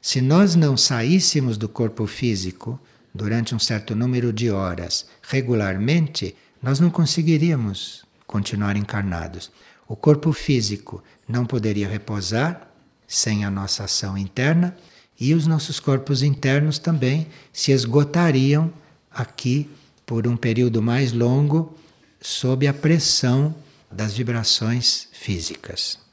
Se 0.00 0.22
nós 0.22 0.54
não 0.54 0.78
saíssemos 0.78 1.58
do 1.58 1.68
corpo 1.68 2.06
físico 2.06 2.80
durante 3.14 3.54
um 3.54 3.58
certo 3.58 3.94
número 3.94 4.32
de 4.32 4.50
horas 4.50 5.06
regularmente, 5.22 6.34
nós 6.62 6.80
não 6.80 6.88
conseguiríamos 6.88 8.04
continuar 8.26 8.76
encarnados. 8.76 9.52
O 9.86 9.94
corpo 9.94 10.32
físico 10.32 11.04
não 11.28 11.44
poderia 11.44 11.86
repousar 11.86 12.66
sem 13.06 13.44
a 13.44 13.50
nossa 13.50 13.84
ação 13.84 14.16
interna 14.16 14.74
e 15.20 15.34
os 15.34 15.46
nossos 15.46 15.78
corpos 15.78 16.22
internos 16.22 16.78
também 16.78 17.28
se 17.52 17.72
esgotariam 17.72 18.72
aqui 19.10 19.70
por 20.06 20.26
um 20.26 20.36
período 20.36 20.80
mais 20.82 21.12
longo 21.12 21.76
sob 22.20 22.66
a 22.66 22.72
pressão 22.72 23.54
das 23.92 24.14
vibrações 24.14 25.08
físicas. 25.12 26.03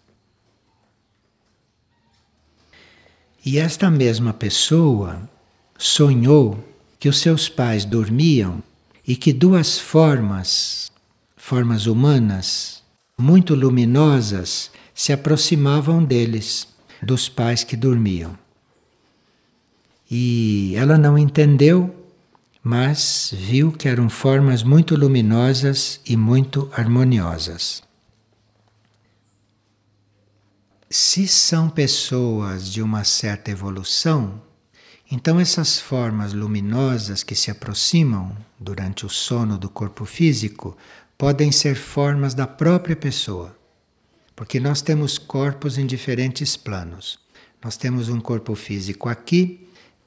E 3.46 3.58
esta 3.58 3.90
mesma 3.90 4.34
pessoa 4.34 5.22
sonhou 5.78 6.64
que 7.00 7.10
os 7.10 7.20
seus 7.20 7.50
pais 7.50 7.86
dormiam 7.86 8.62
e 9.08 9.16
que 9.16 9.34
duas 9.34 9.80
formas, 9.80 10.92
formas 11.36 11.88
humanas, 11.88 12.84
muito 13.18 13.56
luminosas, 13.56 14.72
se 14.94 15.12
aproximavam 15.12 16.04
deles, 16.04 16.68
dos 17.02 17.28
pais 17.28 17.64
que 17.64 17.76
dormiam. 17.76 18.38
E 20.10 20.74
ela 20.76 20.98
não 20.98 21.18
entendeu 21.18 21.96
mas 22.64 23.34
viu 23.36 23.72
que 23.72 23.88
eram 23.88 24.08
formas 24.08 24.62
muito 24.62 24.96
luminosas 24.96 26.00
e 26.06 26.16
muito 26.16 26.70
harmoniosas. 26.74 27.82
Se 30.92 31.28
são 31.28 31.70
pessoas 31.70 32.72
de 32.72 32.82
uma 32.82 33.04
certa 33.04 33.50
evolução, 33.50 34.42
então 35.10 35.40
essas 35.40 35.80
formas 35.80 36.34
luminosas 36.34 37.24
que 37.24 37.34
se 37.34 37.50
aproximam 37.50 38.36
durante 38.60 39.06
o 39.06 39.10
sono 39.10 39.58
do 39.58 39.70
corpo 39.70 40.06
físico 40.06 40.78
podem 41.18 41.52
ser 41.52 41.76
formas 41.76 42.34
da 42.34 42.46
própria 42.46 42.96
pessoa. 42.96 43.58
Porque 44.36 44.60
nós 44.60 44.82
temos 44.82 45.18
corpos 45.18 45.78
em 45.78 45.88
diferentes 45.88 46.56
planos. 46.56 47.18
Nós 47.64 47.78
temos 47.78 48.10
um 48.10 48.20
corpo 48.20 48.54
físico 48.54 49.10
aqui 49.10 49.62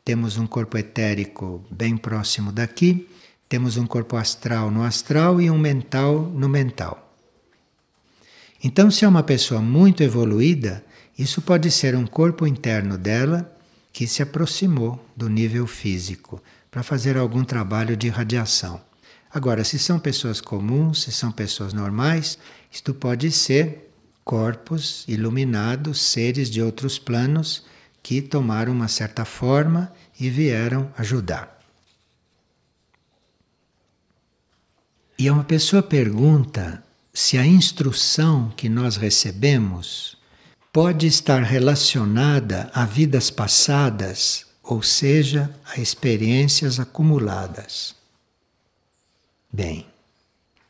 temos 0.04 0.36
um 0.36 0.46
corpo 0.46 0.76
etérico 0.76 1.64
bem 1.70 1.96
próximo 1.96 2.52
daqui, 2.52 3.08
temos 3.48 3.78
um 3.78 3.86
corpo 3.86 4.16
astral 4.16 4.70
no 4.70 4.82
astral 4.82 5.40
e 5.40 5.50
um 5.50 5.56
mental 5.56 6.20
no 6.20 6.46
mental. 6.46 7.03
Então, 8.66 8.90
se 8.90 9.04
é 9.04 9.08
uma 9.08 9.22
pessoa 9.22 9.60
muito 9.60 10.02
evoluída, 10.02 10.82
isso 11.18 11.42
pode 11.42 11.70
ser 11.70 11.94
um 11.94 12.06
corpo 12.06 12.46
interno 12.46 12.96
dela 12.96 13.54
que 13.92 14.06
se 14.06 14.22
aproximou 14.22 15.06
do 15.14 15.28
nível 15.28 15.66
físico 15.66 16.42
para 16.70 16.82
fazer 16.82 17.18
algum 17.18 17.44
trabalho 17.44 17.94
de 17.94 18.08
radiação. 18.08 18.80
Agora, 19.30 19.62
se 19.64 19.78
são 19.78 19.98
pessoas 19.98 20.40
comuns, 20.40 21.02
se 21.02 21.12
são 21.12 21.30
pessoas 21.30 21.74
normais, 21.74 22.38
isto 22.72 22.94
pode 22.94 23.30
ser 23.30 23.90
corpos 24.24 25.04
iluminados, 25.06 26.00
seres 26.00 26.48
de 26.48 26.62
outros 26.62 26.98
planos 26.98 27.66
que 28.02 28.22
tomaram 28.22 28.72
uma 28.72 28.88
certa 28.88 29.26
forma 29.26 29.92
e 30.18 30.30
vieram 30.30 30.90
ajudar. 30.96 31.60
E 35.18 35.30
uma 35.30 35.44
pessoa 35.44 35.82
pergunta 35.82 36.82
se 37.16 37.38
a 37.38 37.46
instrução 37.46 38.52
que 38.56 38.68
nós 38.68 38.96
recebemos 38.96 40.16
pode 40.72 41.06
estar 41.06 41.44
relacionada 41.44 42.68
a 42.74 42.84
vidas 42.84 43.30
passadas, 43.30 44.46
ou 44.60 44.82
seja, 44.82 45.48
a 45.64 45.80
experiências 45.80 46.80
acumuladas. 46.80 47.94
Bem, 49.52 49.86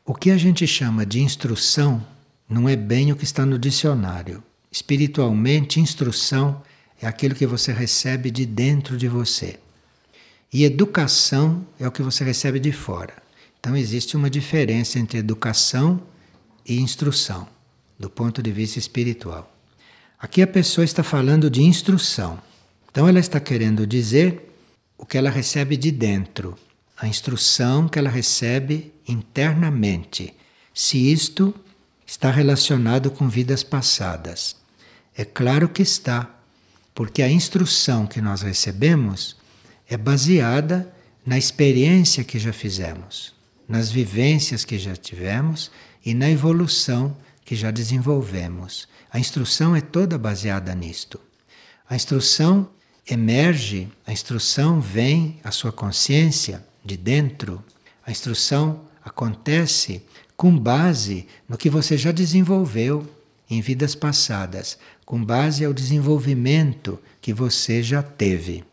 o 0.04 0.14
que 0.14 0.30
a 0.30 0.36
gente 0.36 0.66
chama 0.66 1.06
de 1.06 1.20
instrução 1.20 2.06
não 2.46 2.68
é 2.68 2.76
bem 2.76 3.10
o 3.10 3.16
que 3.16 3.24
está 3.24 3.46
no 3.46 3.58
dicionário. 3.58 4.44
Espiritualmente, 4.70 5.80
instrução 5.80 6.62
é 7.00 7.06
aquilo 7.06 7.34
que 7.34 7.46
você 7.46 7.72
recebe 7.72 8.30
de 8.30 8.44
dentro 8.44 8.98
de 8.98 9.08
você. 9.08 9.58
E 10.52 10.64
educação 10.64 11.66
é 11.80 11.88
o 11.88 11.90
que 11.90 12.02
você 12.02 12.22
recebe 12.22 12.60
de 12.60 12.70
fora. 12.70 13.14
Então 13.58 13.74
existe 13.74 14.14
uma 14.14 14.28
diferença 14.28 14.98
entre 14.98 15.16
educação 15.16 16.02
e 16.66 16.80
instrução, 16.80 17.46
do 17.98 18.08
ponto 18.08 18.42
de 18.42 18.50
vista 18.52 18.78
espiritual. 18.78 19.52
Aqui 20.18 20.40
a 20.42 20.46
pessoa 20.46 20.84
está 20.84 21.02
falando 21.02 21.50
de 21.50 21.62
instrução. 21.62 22.40
Então 22.90 23.08
ela 23.08 23.18
está 23.18 23.38
querendo 23.40 23.86
dizer 23.86 24.54
o 24.96 25.04
que 25.04 25.18
ela 25.18 25.30
recebe 25.30 25.76
de 25.76 25.90
dentro, 25.90 26.56
a 26.96 27.06
instrução 27.06 27.88
que 27.88 27.98
ela 27.98 28.08
recebe 28.08 28.92
internamente. 29.06 30.32
Se 30.72 31.12
isto 31.12 31.54
está 32.06 32.30
relacionado 32.30 33.10
com 33.10 33.28
vidas 33.28 33.62
passadas. 33.62 34.56
É 35.16 35.24
claro 35.24 35.68
que 35.68 35.82
está, 35.82 36.30
porque 36.94 37.22
a 37.22 37.30
instrução 37.30 38.06
que 38.06 38.20
nós 38.20 38.42
recebemos 38.42 39.36
é 39.88 39.96
baseada 39.96 40.92
na 41.26 41.38
experiência 41.38 42.24
que 42.24 42.38
já 42.38 42.52
fizemos, 42.52 43.33
nas 43.68 43.90
vivências 43.90 44.64
que 44.64 44.78
já 44.78 44.94
tivemos 44.94 45.70
e 46.04 46.14
na 46.14 46.30
evolução 46.30 47.16
que 47.44 47.54
já 47.54 47.70
desenvolvemos. 47.70 48.88
A 49.10 49.18
instrução 49.18 49.76
é 49.76 49.80
toda 49.80 50.18
baseada 50.18 50.74
nisto. 50.74 51.20
A 51.88 51.94
instrução 51.94 52.68
emerge, 53.06 53.88
a 54.06 54.12
instrução 54.12 54.80
vem 54.80 55.38
à 55.44 55.50
sua 55.50 55.70
consciência 55.70 56.64
de 56.84 56.96
dentro, 56.96 57.62
a 58.06 58.10
instrução 58.10 58.82
acontece 59.04 60.02
com 60.36 60.58
base 60.58 61.26
no 61.48 61.56
que 61.56 61.70
você 61.70 61.96
já 61.96 62.12
desenvolveu 62.12 63.06
em 63.48 63.60
vidas 63.60 63.94
passadas, 63.94 64.78
com 65.04 65.22
base 65.22 65.64
ao 65.64 65.72
desenvolvimento 65.72 66.98
que 67.20 67.32
você 67.32 67.82
já 67.82 68.02
teve. 68.02 68.64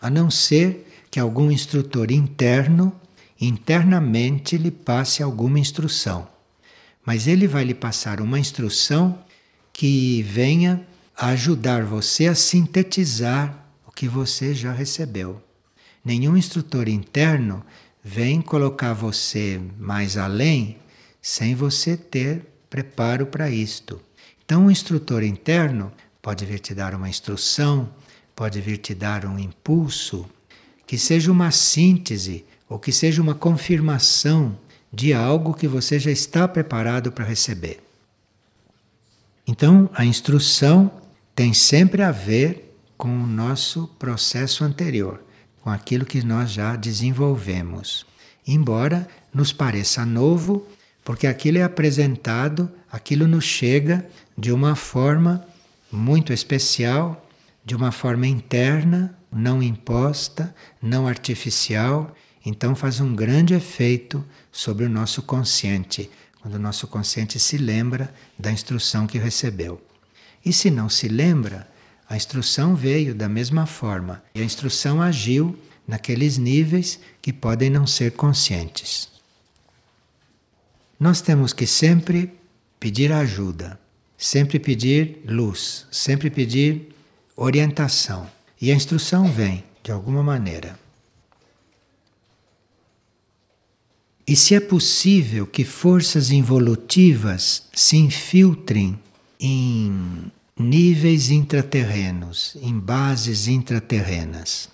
A 0.00 0.08
não 0.08 0.30
ser 0.30 0.86
que 1.10 1.18
algum 1.18 1.50
instrutor 1.50 2.10
interno 2.10 2.94
internamente 3.40 4.56
lhe 4.56 4.70
passe 4.70 5.22
alguma 5.22 5.58
instrução. 5.58 6.28
Mas 7.04 7.26
ele 7.26 7.46
vai 7.46 7.64
lhe 7.64 7.74
passar 7.74 8.20
uma 8.20 8.38
instrução 8.38 9.18
que 9.72 10.22
venha 10.22 10.86
ajudar 11.16 11.84
você 11.84 12.26
a 12.26 12.34
sintetizar 12.34 13.66
o 13.86 13.92
que 13.92 14.08
você 14.08 14.54
já 14.54 14.72
recebeu. 14.72 15.42
Nenhum 16.04 16.36
instrutor 16.36 16.88
interno 16.88 17.64
vem 18.02 18.40
colocar 18.40 18.92
você 18.92 19.60
mais 19.78 20.16
além 20.16 20.78
sem 21.20 21.54
você 21.54 21.96
ter 21.96 22.46
preparo 22.70 23.26
para 23.26 23.50
isto. 23.50 24.00
Então, 24.44 24.66
o 24.66 24.70
instrutor 24.70 25.24
interno 25.24 25.92
pode 26.22 26.44
vir 26.44 26.60
te 26.60 26.74
dar 26.74 26.94
uma 26.94 27.08
instrução, 27.08 27.92
pode 28.34 28.60
vir 28.60 28.78
te 28.78 28.94
dar 28.94 29.24
um 29.24 29.38
impulso, 29.38 30.24
que 30.86 30.96
seja 30.96 31.32
uma 31.32 31.50
síntese 31.50 32.44
ou 32.68 32.78
que 32.78 32.92
seja 32.92 33.22
uma 33.22 33.34
confirmação 33.34 34.58
de 34.92 35.12
algo 35.12 35.54
que 35.54 35.68
você 35.68 35.98
já 35.98 36.10
está 36.10 36.46
preparado 36.48 37.12
para 37.12 37.24
receber. 37.24 37.82
Então, 39.46 39.88
a 39.94 40.04
instrução 40.04 40.90
tem 41.34 41.52
sempre 41.52 42.02
a 42.02 42.10
ver 42.10 42.74
com 42.96 43.08
o 43.08 43.26
nosso 43.26 43.88
processo 43.98 44.64
anterior, 44.64 45.22
com 45.62 45.70
aquilo 45.70 46.04
que 46.04 46.24
nós 46.24 46.50
já 46.50 46.74
desenvolvemos. 46.76 48.06
Embora 48.46 49.06
nos 49.32 49.52
pareça 49.52 50.04
novo, 50.04 50.66
porque 51.04 51.26
aquilo 51.26 51.58
é 51.58 51.62
apresentado, 51.62 52.70
aquilo 52.90 53.28
nos 53.28 53.44
chega 53.44 54.08
de 54.36 54.50
uma 54.50 54.74
forma 54.74 55.46
muito 55.92 56.32
especial, 56.32 57.28
de 57.64 57.76
uma 57.76 57.92
forma 57.92 58.26
interna, 58.26 59.16
não 59.30 59.62
imposta, 59.62 60.54
não 60.80 61.06
artificial, 61.06 62.14
então 62.46 62.76
faz 62.76 63.00
um 63.00 63.12
grande 63.12 63.54
efeito 63.54 64.24
sobre 64.52 64.84
o 64.84 64.88
nosso 64.88 65.20
consciente, 65.20 66.08
quando 66.40 66.54
o 66.54 66.60
nosso 66.60 66.86
consciente 66.86 67.40
se 67.40 67.58
lembra 67.58 68.14
da 68.38 68.52
instrução 68.52 69.04
que 69.04 69.18
recebeu. 69.18 69.82
E 70.44 70.52
se 70.52 70.70
não 70.70 70.88
se 70.88 71.08
lembra, 71.08 71.68
a 72.08 72.16
instrução 72.16 72.76
veio 72.76 73.16
da 73.16 73.28
mesma 73.28 73.66
forma 73.66 74.22
e 74.32 74.40
a 74.40 74.44
instrução 74.44 75.02
agiu 75.02 75.58
naqueles 75.88 76.38
níveis 76.38 77.00
que 77.20 77.32
podem 77.32 77.68
não 77.68 77.84
ser 77.84 78.12
conscientes. 78.12 79.08
Nós 81.00 81.20
temos 81.20 81.52
que 81.52 81.66
sempre 81.66 82.32
pedir 82.78 83.10
ajuda, 83.10 83.76
sempre 84.16 84.60
pedir 84.60 85.20
luz, 85.26 85.84
sempre 85.90 86.30
pedir 86.30 86.94
orientação. 87.34 88.30
E 88.60 88.70
a 88.70 88.74
instrução 88.74 89.30
vem 89.32 89.64
de 89.82 89.90
alguma 89.90 90.22
maneira. 90.22 90.85
E 94.28 94.34
se 94.34 94.54
é 94.54 94.60
possível 94.60 95.46
que 95.46 95.64
forças 95.64 96.30
involutivas 96.30 97.62
se 97.72 97.96
infiltrem 97.96 98.98
em 99.38 100.32
níveis 100.58 101.30
intraterrenos, 101.30 102.56
em 102.60 102.76
bases 102.76 103.46
intraterrenas. 103.46 104.68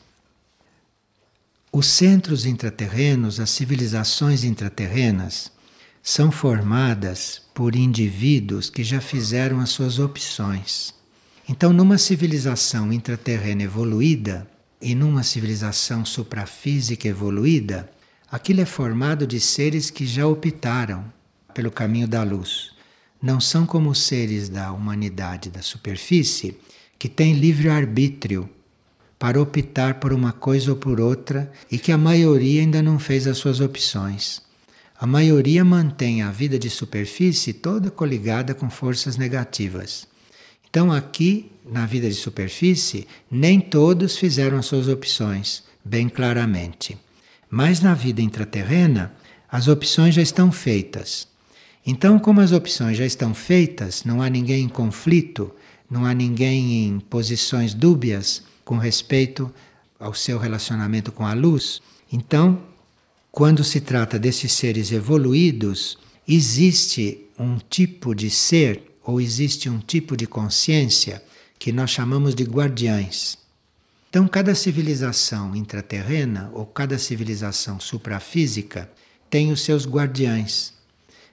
Os 1.71 1.87
centros 1.87 2.47
intraterrenos, 2.47 3.41
as 3.41 3.51
civilizações 3.51 4.43
intraterrenas, 4.43 5.51
são 6.03 6.31
formadas 6.31 7.43
por 7.55 7.77
indivíduos 7.77 8.71
que 8.71 8.83
já 8.83 9.01
fizeram 9.01 9.61
as 9.61 9.71
suas 9.71 9.99
opções. 9.99 10.95
Então, 11.49 11.73
numa 11.73 11.99
civilização 11.99 12.93
intraterrena 12.93 13.63
evoluída 13.63 14.49
e 14.81 14.95
numa 14.95 15.23
civilização 15.23 16.05
suprafísica 16.05 17.07
evoluída, 17.07 17.91
aquilo 18.33 18.63
é 18.63 18.65
formado 18.65 19.27
de 19.27 19.39
seres 19.39 19.91
que 19.91 20.07
já 20.07 20.27
optaram 20.27 21.05
pelo 21.53 21.71
caminho 21.71 22.09
da 22.09 22.23
luz. 22.23 22.73
Não 23.21 23.39
são 23.39 23.67
como 23.67 23.91
os 23.91 24.01
seres 24.01 24.49
da 24.49 24.73
humanidade 24.73 25.51
da 25.51 25.61
superfície 25.61 26.57
que 26.99 27.11
têm 27.11 27.35
livre 27.35 27.69
arbítrio 27.69 28.49
para 29.19 29.41
optar 29.41 30.01
por 30.01 30.15
uma 30.15 30.33
coisa 30.33 30.71
ou 30.71 30.77
por 30.79 30.99
outra 30.99 31.53
e 31.71 31.79
que 31.79 31.93
a 31.93 31.99
maioria 31.99 32.63
ainda 32.63 32.83
não 32.83 32.99
fez 32.99 33.27
as 33.27 33.37
suas 33.37 33.61
opções. 33.61 34.41
A 34.99 35.07
maioria 35.07 35.63
mantém 35.63 36.23
a 36.23 36.31
vida 36.31 36.59
de 36.59 36.71
superfície 36.71 37.53
toda 37.53 37.91
coligada 37.91 38.55
com 38.55 38.71
forças 38.71 39.19
negativas. 39.19 40.07
Então, 40.71 40.91
aqui, 40.91 41.53
na 41.71 41.85
vida 41.85 42.09
de 42.09 42.15
superfície, 42.15 43.07
nem 43.31 43.61
todos 43.61 44.17
fizeram 44.17 44.57
as 44.57 44.65
suas 44.65 44.89
opções, 44.89 45.63
bem 45.85 46.09
claramente. 46.09 46.97
Mas 47.55 47.83
na 47.83 47.93
vida 47.93 48.23
intraterrena, 48.23 49.13
as 49.47 49.69
opções 49.69 50.15
já 50.15 50.23
estão 50.23 50.51
feitas. 50.51 51.29
Então, 51.87 52.19
como 52.19 52.41
as 52.41 52.51
opções 52.51 52.97
já 52.97 53.05
estão 53.05 53.35
feitas, 53.35 54.05
não 54.05 54.23
há 54.23 54.31
ninguém 54.31 54.65
em 54.65 54.69
conflito, 54.71 55.55
não 55.91 56.07
há 56.07 56.15
ninguém 56.15 56.87
em 56.87 56.99
posições 56.99 57.75
dúbias 57.75 58.43
com 58.65 58.79
respeito 58.79 59.53
ao 60.01 60.15
seu 60.15 60.39
relacionamento 60.39 61.13
com 61.13 61.27
a 61.27 61.35
luz. 61.35 61.83
Então, 62.11 62.59
quando 63.31 63.63
se 63.63 63.83
trata 63.83 64.19
desses 64.19 64.53
seres 64.53 64.91
evoluídos, 64.91 65.99
existe 66.27 67.27
um 67.39 67.59
tipo 67.59 68.15
de 68.15 68.31
ser 68.31 68.97
ou 69.05 69.21
existe 69.21 69.69
um 69.69 69.79
tipo 69.79 70.17
de 70.17 70.27
consciência 70.27 71.23
que 71.59 71.71
nós 71.71 71.91
chamamos 71.91 72.35
de 72.35 72.45
guardiães. 72.45 73.42
Então, 74.13 74.29
cada 74.29 74.55
civilização 74.55 75.57
intraterrena 75.57 76.51
ou 76.53 76.67
cada 76.67 76.99
civilização 76.99 77.81
suprafísica 77.81 78.93
tem 79.31 79.51
os 79.51 79.63
seus 79.63 79.87
guardiães, 79.87 80.75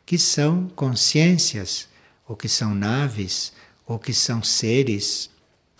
que 0.05 0.17
são 0.17 0.69
consciências, 0.77 1.89
ou 2.25 2.37
que 2.37 2.47
são 2.47 2.73
naves, 2.73 3.51
ou 3.85 3.99
que 3.99 4.13
são 4.13 4.41
seres 4.41 5.29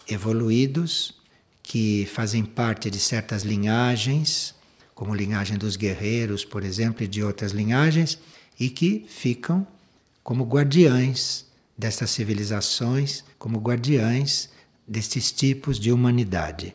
evoluídos 0.10 1.16
que 1.64 2.06
fazem 2.14 2.44
parte 2.44 2.92
de 2.92 3.00
certas 3.00 3.44
linhagens 3.44 4.54
como 4.94 5.16
linhagem 5.16 5.58
dos 5.58 5.78
guerreiros, 5.78 6.44
por 6.44 6.66
exemplo, 6.66 7.06
e 7.06 7.08
de 7.08 7.24
outras 7.24 7.54
linhagens, 7.54 8.20
e 8.60 8.70
que 8.70 9.06
ficam 9.08 9.66
como 10.22 10.44
guardiães 10.44 11.46
destas 11.78 12.10
civilizações, 12.10 13.24
como 13.38 13.58
guardiães 13.58 14.50
destes 14.86 15.32
tipos 15.32 15.80
de 15.80 15.94
humanidade. 15.94 16.74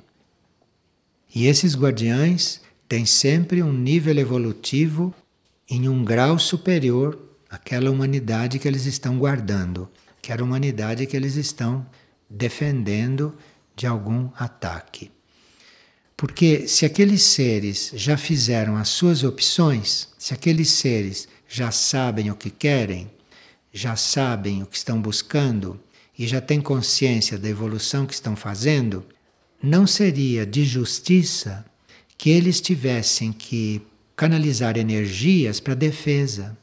E 1.35 1.47
esses 1.47 1.75
guardiães 1.75 2.61
têm 2.89 3.05
sempre 3.05 3.61
um 3.61 3.73
nível 3.73 4.17
evolutivo 4.17 5.13
em 5.69 5.89
um 5.89 6.05
grau 6.05 6.39
superior 6.39 7.19
àquela 7.51 7.91
humanidade 7.91 8.59
que 8.59 8.69
eles 8.69 8.87
estão 8.87 9.19
guardando, 9.19 9.91
que 10.23 10.33
a 10.33 10.37
humanidade 10.37 11.07
que 11.07 11.17
eles 11.17 11.35
estão 11.35 11.85
defendendo 12.31 13.35
de 13.75 13.87
algum 13.87 14.31
ataque. 14.37 15.11
Porque 16.17 16.69
se 16.69 16.87
aqueles 16.87 17.23
seres 17.23 17.91
já 17.95 18.17
fizeram 18.17 18.77
as 18.77 18.89
suas 18.89 19.25
opções, 19.25 20.09
se 20.17 20.33
aqueles 20.33 20.71
seres 20.71 21.27
já 21.49 21.73
sabem 21.73 22.31
o 22.31 22.37
que 22.37 22.51
querem, 22.51 23.11
já 23.73 23.97
sabem 23.97 24.63
o 24.63 24.67
que 24.67 24.77
estão 24.77 25.03
buscando 25.03 25.81
e 26.17 26.29
já 26.29 26.41
têm 26.41 26.61
consciência 26.61 27.37
da 27.37 27.49
evolução 27.49 28.07
que 28.07 28.15
estão 28.15 28.37
fazendo, 28.37 29.05
não 29.63 29.87
seria 29.87 30.45
de 30.45 30.65
justiça 30.65 31.65
que 32.17 32.31
eles 32.31 32.61
tivessem 32.61 33.33
que 33.33 33.83
canalizar 34.17 34.77
energias 34.77 35.61
para 35.61 35.75
defesa, 35.75 36.57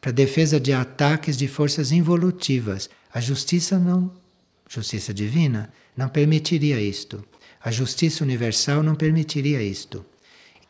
para 0.00 0.12
defesa 0.12 0.60
de 0.60 0.72
ataques 0.72 1.36
de 1.36 1.48
forças 1.48 1.90
involutivas. 1.92 2.88
A 3.12 3.20
justiça 3.20 3.78
não, 3.78 4.12
justiça 4.68 5.12
divina, 5.12 5.72
não 5.96 6.08
permitiria 6.08 6.80
isto. 6.80 7.24
A 7.62 7.70
justiça 7.70 8.22
universal 8.22 8.82
não 8.82 8.94
permitiria 8.94 9.62
isto. 9.62 10.04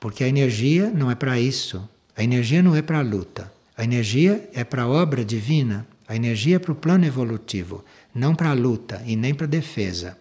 Porque 0.00 0.24
a 0.24 0.28
energia 0.28 0.90
não 0.90 1.10
é 1.10 1.14
para 1.14 1.38
isso. 1.38 1.88
A 2.16 2.24
energia 2.24 2.62
não 2.62 2.74
é 2.74 2.82
para 2.82 2.98
a 2.98 3.02
luta. 3.02 3.52
A 3.76 3.84
energia 3.84 4.48
é 4.52 4.64
para 4.64 4.82
a 4.82 4.88
obra 4.88 5.24
divina. 5.24 5.86
A 6.08 6.16
energia 6.16 6.56
é 6.56 6.58
para 6.58 6.72
o 6.72 6.74
plano 6.74 7.04
evolutivo, 7.04 7.84
não 8.14 8.34
para 8.34 8.50
a 8.50 8.54
luta 8.54 9.02
e 9.06 9.14
nem 9.14 9.34
para 9.34 9.44
a 9.44 9.48
defesa. 9.48 10.17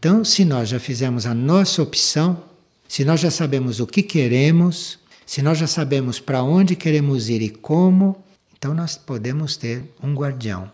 Então, 0.00 0.24
se 0.24 0.46
nós 0.46 0.70
já 0.70 0.80
fizemos 0.80 1.26
a 1.26 1.34
nossa 1.34 1.82
opção, 1.82 2.42
se 2.88 3.04
nós 3.04 3.20
já 3.20 3.30
sabemos 3.30 3.80
o 3.80 3.86
que 3.86 4.02
queremos, 4.02 4.98
se 5.26 5.42
nós 5.42 5.58
já 5.58 5.66
sabemos 5.66 6.18
para 6.18 6.42
onde 6.42 6.74
queremos 6.74 7.28
ir 7.28 7.42
e 7.42 7.50
como, 7.50 8.16
então 8.56 8.72
nós 8.72 8.96
podemos 8.96 9.58
ter 9.58 9.84
um 10.02 10.14
guardião. 10.14 10.72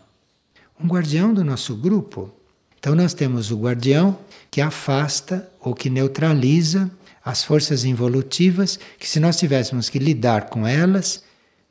Um 0.81 0.87
guardião 0.87 1.35
do 1.35 1.43
nosso 1.43 1.75
grupo 1.75 2.33
Então 2.79 2.95
nós 2.95 3.15
temos 3.15 3.51
o 3.51 3.59
guardião 3.59 4.17
que 4.49 4.61
afasta 4.61 5.51
ou 5.59 5.75
que 5.75 5.91
neutraliza 5.91 6.89
as 7.25 7.43
forças 7.43 7.85
involutivas, 7.85 8.79
que 8.97 9.09
se 9.09 9.19
nós 9.19 9.37
tivéssemos 9.37 9.89
que 9.89 9.99
lidar 9.99 10.49
com 10.49 10.65
elas, 10.65 11.25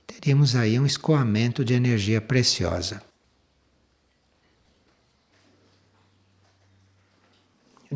teríamos 0.06 0.58
aí 0.58 0.78
um 0.78 0.86
escoamento 0.86 1.64
de 1.64 1.74
energia 1.74 2.20
preciosa. 2.20 3.02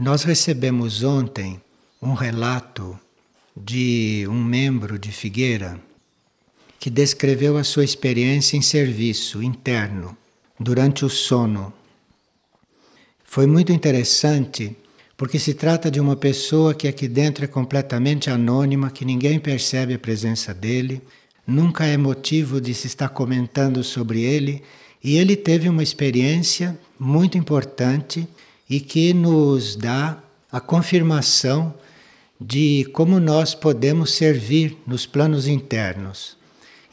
Nós 0.01 0.23
recebemos 0.23 1.03
ontem 1.03 1.61
um 2.01 2.13
relato 2.13 2.97
de 3.53 4.25
um 4.29 4.41
membro 4.41 4.97
de 4.97 5.11
Figueira 5.11 5.77
que 6.79 6.89
descreveu 6.89 7.57
a 7.57 7.65
sua 7.65 7.83
experiência 7.83 8.55
em 8.55 8.61
serviço 8.61 9.43
interno 9.43 10.15
durante 10.57 11.03
o 11.03 11.09
sono. 11.09 11.73
Foi 13.25 13.45
muito 13.45 13.73
interessante 13.73 14.73
porque 15.17 15.37
se 15.37 15.53
trata 15.53 15.91
de 15.91 15.99
uma 15.99 16.15
pessoa 16.15 16.73
que 16.73 16.87
aqui 16.87 17.05
dentro 17.05 17.43
é 17.43 17.47
completamente 17.47 18.29
anônima, 18.29 18.91
que 18.91 19.03
ninguém 19.03 19.37
percebe 19.37 19.95
a 19.95 19.99
presença 19.99 20.53
dele, 20.53 21.01
nunca 21.45 21.85
é 21.85 21.97
motivo 21.97 22.61
de 22.61 22.73
se 22.73 22.87
estar 22.87 23.09
comentando 23.09 23.83
sobre 23.83 24.21
ele, 24.21 24.63
e 25.03 25.17
ele 25.17 25.35
teve 25.35 25.67
uma 25.67 25.83
experiência 25.83 26.79
muito 26.97 27.37
importante 27.37 28.25
e 28.69 28.79
que 28.79 29.13
nos 29.13 29.75
dá 29.75 30.21
a 30.51 30.59
confirmação 30.59 31.73
de 32.39 32.87
como 32.93 33.19
nós 33.19 33.53
podemos 33.55 34.13
servir 34.13 34.77
nos 34.85 35.05
planos 35.05 35.47
internos. 35.47 36.37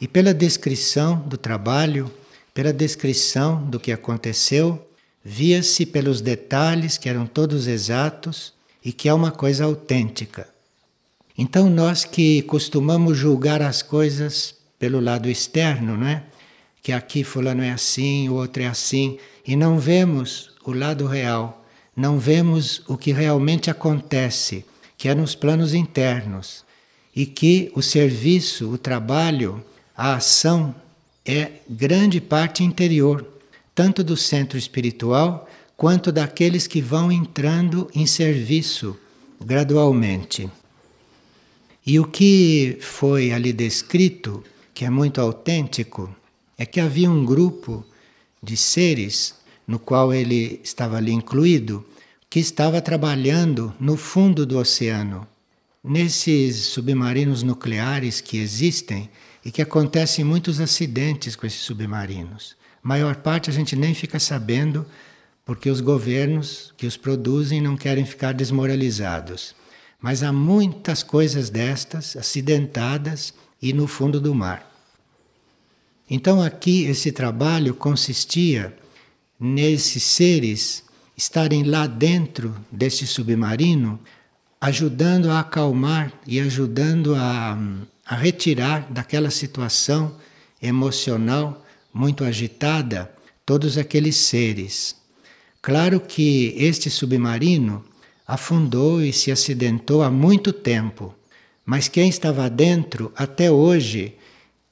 E 0.01 0.07
pela 0.07 0.33
descrição 0.33 1.19
do 1.19 1.37
trabalho, 1.37 2.11
pela 2.53 2.73
descrição 2.73 3.63
do 3.63 3.79
que 3.79 3.91
aconteceu, 3.91 4.85
via-se 5.23 5.85
pelos 5.85 6.21
detalhes 6.21 6.97
que 6.97 7.07
eram 7.07 7.25
todos 7.25 7.67
exatos 7.67 8.53
e 8.83 8.91
que 8.91 9.07
é 9.07 9.13
uma 9.13 9.31
coisa 9.31 9.65
autêntica. 9.65 10.47
Então 11.37 11.69
nós 11.69 12.03
que 12.03 12.41
costumamos 12.43 13.17
julgar 13.17 13.61
as 13.61 13.81
coisas 13.81 14.55
pelo 14.79 14.99
lado 14.99 15.29
externo, 15.29 15.97
não 15.97 16.07
é? 16.07 16.23
Que 16.81 16.91
aqui 16.91 17.23
fulano 17.23 17.63
é 17.63 17.71
assim, 17.71 18.29
o 18.29 18.35
outro 18.35 18.63
é 18.63 18.67
assim, 18.67 19.17
e 19.45 19.55
não 19.55 19.79
vemos 19.79 20.51
o 20.63 20.71
lado 20.71 21.05
real 21.05 21.65
não 21.97 22.19
vemos 22.19 22.83
o 22.87 22.95
que 22.95 23.11
realmente 23.11 23.71
acontece, 23.71 24.63
que 24.95 25.07
é 25.09 25.15
nos 25.15 25.33
planos 25.33 25.73
internos, 25.73 26.63
e 27.15 27.25
que 27.25 27.71
o 27.73 27.81
serviço, 27.81 28.69
o 28.69 28.77
trabalho, 28.77 29.65
a 29.95 30.13
ação 30.13 30.75
é 31.25 31.53
grande 31.67 32.21
parte 32.21 32.63
interior, 32.63 33.27
tanto 33.73 34.03
do 34.03 34.15
centro 34.15 34.59
espiritual 34.59 35.49
quanto 35.75 36.11
daqueles 36.11 36.67
que 36.67 36.81
vão 36.81 37.11
entrando 37.11 37.89
em 37.95 38.05
serviço 38.05 38.95
gradualmente. 39.43 40.47
E 41.83 41.99
o 41.99 42.05
que 42.05 42.77
foi 42.79 43.31
ali 43.31 43.51
descrito, 43.51 44.43
que 44.71 44.85
é 44.85 44.89
muito 44.91 45.19
autêntico, 45.19 46.15
é 46.59 46.65
que 46.65 46.79
havia 46.79 47.09
um 47.09 47.25
grupo 47.25 47.83
de 48.41 48.55
seres 48.55 49.33
no 49.67 49.77
qual 49.77 50.13
ele 50.13 50.61
estava 50.63 50.97
ali 50.97 51.11
incluído, 51.11 51.85
que 52.29 52.39
estava 52.39 52.81
trabalhando 52.81 53.73
no 53.79 53.97
fundo 53.97 54.45
do 54.45 54.57
oceano. 54.57 55.27
Nesses 55.83 56.67
submarinos 56.67 57.43
nucleares 57.43 58.21
que 58.21 58.37
existem 58.37 59.09
e 59.43 59.51
que 59.51 59.61
acontecem 59.61 60.25
muitos 60.25 60.59
acidentes 60.59 61.35
com 61.35 61.45
esses 61.45 61.61
submarinos. 61.61 62.55
A 62.83 62.87
maior 62.87 63.17
parte 63.17 63.49
a 63.49 63.53
gente 63.53 63.75
nem 63.75 63.93
fica 63.93 64.19
sabendo 64.19 64.85
porque 65.45 65.69
os 65.69 65.79
governos 65.79 66.73
que 66.75 66.85
os 66.85 66.97
produzem 66.97 67.61
não 67.61 67.77
querem 67.77 68.05
ficar 68.05 68.33
desmoralizados. 68.33 69.55
Mas 70.01 70.21
há 70.21 70.31
muitas 70.33 71.01
coisas 71.03 71.49
destas 71.49 72.17
acidentadas 72.17 73.33
e 73.61 73.71
no 73.71 73.87
fundo 73.87 74.19
do 74.19 74.35
mar. 74.35 74.69
Então 76.09 76.41
aqui 76.41 76.83
esse 76.83 77.11
trabalho 77.11 77.73
consistia 77.73 78.75
nesses 79.39 80.03
seres 80.03 80.83
estarem 81.15 81.63
lá 81.63 81.87
dentro 81.87 82.55
desse 82.71 83.07
submarino, 83.07 83.99
ajudando 84.59 85.29
a 85.29 85.39
acalmar 85.39 86.13
e 86.25 86.39
ajudando 86.39 87.15
a, 87.15 87.57
a 88.05 88.15
retirar 88.15 88.91
daquela 88.91 89.29
situação 89.29 90.15
emocional 90.61 91.65
muito 91.93 92.23
agitada 92.23 93.11
todos 93.45 93.77
aqueles 93.77 94.15
seres. 94.15 94.95
Claro 95.61 95.99
que 95.99 96.53
este 96.57 96.89
submarino 96.89 97.83
afundou 98.27 99.01
e 99.01 99.11
se 99.11 99.31
acidentou 99.31 100.03
há 100.03 100.11
muito 100.11 100.51
tempo, 100.51 101.15
mas 101.65 101.87
quem 101.87 102.09
estava 102.09 102.49
dentro 102.49 103.11
até 103.15 103.51
hoje, 103.51 104.15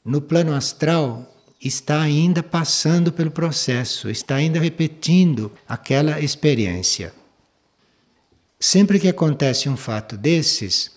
no 0.03 0.21
plano 0.21 0.53
astral, 0.53 1.34
está 1.67 2.01
ainda 2.01 2.43
passando 2.43 3.11
pelo 3.11 3.31
processo, 3.31 4.09
está 4.09 4.35
ainda 4.35 4.59
repetindo 4.59 5.51
aquela 5.67 6.19
experiência. 6.19 7.11
Sempre 8.59 8.99
que 8.99 9.07
acontece 9.07 9.67
um 9.67 9.75
fato 9.75 10.15
desses, 10.15 10.91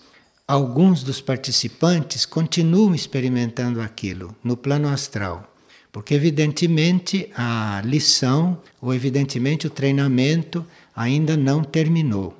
alguns 0.47 1.03
dos 1.03 1.21
participantes 1.21 2.25
continuam 2.25 2.93
experimentando 2.93 3.81
aquilo 3.81 4.35
no 4.43 4.55
plano 4.55 4.87
astral, 4.87 5.53
porque 5.91 6.13
evidentemente 6.13 7.29
a 7.35 7.81
lição 7.83 8.61
ou 8.81 8.93
evidentemente 8.93 9.67
o 9.67 9.69
treinamento 9.71 10.65
ainda 10.95 11.35
não 11.35 11.63
terminou. 11.63 12.35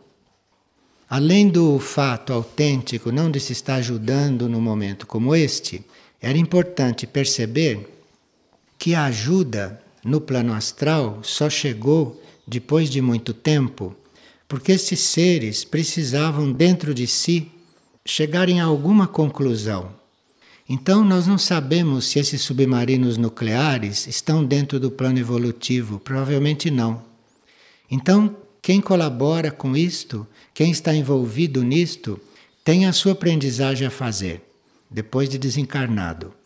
Além 1.10 1.50
do 1.50 1.80
fato 1.80 2.32
autêntico 2.32 3.12
não 3.12 3.32
de 3.32 3.40
se 3.40 3.54
estar 3.54 3.76
ajudando 3.76 4.48
num 4.48 4.62
momento 4.62 5.08
como 5.08 5.36
este, 5.36 5.84
era 6.22 6.38
importante 6.38 7.08
perceber 7.08 7.99
que 8.80 8.96
a 8.96 9.06
ajuda 9.06 9.80
no 10.04 10.22
plano 10.22 10.54
astral 10.54 11.20
só 11.22 11.50
chegou 11.50 12.24
depois 12.48 12.90
de 12.90 13.02
muito 13.02 13.34
tempo, 13.34 13.94
porque 14.48 14.72
esses 14.72 15.02
seres 15.02 15.66
precisavam 15.66 16.52
dentro 16.52 16.94
de 16.94 17.06
si 17.06 17.52
chegarem 18.06 18.62
a 18.62 18.64
alguma 18.64 19.06
conclusão. 19.06 19.92
Então, 20.68 21.04
nós 21.04 21.28
não 21.28 21.38
sabemos 21.38 22.06
se 22.06 22.20
esses 22.20 22.42
submarinos 22.42 23.18
nucleares 23.18 24.08
estão 24.08 24.46
dentro 24.46 24.80
do 24.80 24.90
plano 24.90 25.20
evolutivo, 25.20 26.00
provavelmente 26.00 26.72
não. 26.72 27.04
Então, 27.92 28.36
quem 28.62 28.80
colabora 28.80 29.52
com 29.52 29.76
isto, 29.76 30.26
quem 30.54 30.72
está 30.72 30.94
envolvido 30.94 31.64
nisto, 31.64 32.20
tem 32.64 32.86
a 32.86 32.94
sua 32.94 33.12
aprendizagem 33.12 33.88
a 33.88 33.92
fazer, 33.92 34.42
depois 34.90 35.28
de 35.28 35.38
desencarnado. 35.38 36.39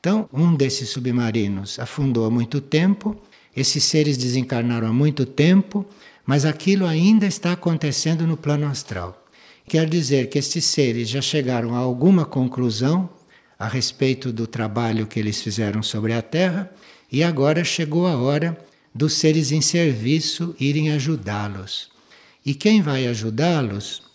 Então, 0.00 0.28
um 0.32 0.54
desses 0.54 0.90
submarinos 0.90 1.78
afundou 1.80 2.24
há 2.24 2.30
muito 2.30 2.60
tempo, 2.60 3.20
esses 3.56 3.82
seres 3.82 4.16
desencarnaram 4.16 4.86
há 4.86 4.92
muito 4.92 5.26
tempo, 5.26 5.84
mas 6.24 6.44
aquilo 6.44 6.86
ainda 6.86 7.26
está 7.26 7.52
acontecendo 7.52 8.24
no 8.24 8.36
plano 8.36 8.66
astral. 8.66 9.26
Quer 9.66 9.88
dizer 9.88 10.28
que 10.28 10.38
esses 10.38 10.64
seres 10.64 11.08
já 11.08 11.20
chegaram 11.20 11.74
a 11.74 11.78
alguma 11.78 12.24
conclusão 12.24 13.10
a 13.58 13.66
respeito 13.66 14.32
do 14.32 14.46
trabalho 14.46 15.06
que 15.06 15.18
eles 15.18 15.42
fizeram 15.42 15.82
sobre 15.82 16.12
a 16.12 16.22
Terra 16.22 16.70
e 17.10 17.24
agora 17.24 17.64
chegou 17.64 18.06
a 18.06 18.16
hora 18.16 18.56
dos 18.94 19.14
seres 19.14 19.50
em 19.50 19.60
serviço 19.60 20.54
irem 20.60 20.92
ajudá-los. 20.92 21.90
E 22.46 22.54
quem 22.54 22.80
vai 22.80 23.08
ajudá-los 23.08 24.07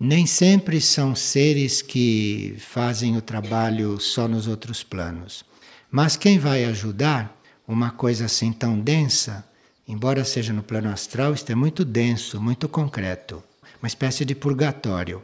nem 0.00 0.26
sempre 0.26 0.80
são 0.80 1.12
seres 1.16 1.82
que 1.82 2.54
fazem 2.60 3.16
o 3.16 3.22
trabalho 3.22 3.98
só 3.98 4.28
nos 4.28 4.46
outros 4.46 4.84
planos. 4.84 5.44
Mas 5.90 6.16
quem 6.16 6.38
vai 6.38 6.64
ajudar 6.66 7.36
uma 7.66 7.90
coisa 7.90 8.26
assim 8.26 8.52
tão 8.52 8.78
densa, 8.78 9.44
embora 9.88 10.24
seja 10.24 10.52
no 10.52 10.62
plano 10.62 10.88
astral, 10.88 11.34
isto 11.34 11.50
é 11.50 11.54
muito 11.54 11.84
denso, 11.84 12.40
muito 12.40 12.68
concreto, 12.68 13.42
uma 13.82 13.88
espécie 13.88 14.24
de 14.24 14.36
purgatório. 14.36 15.20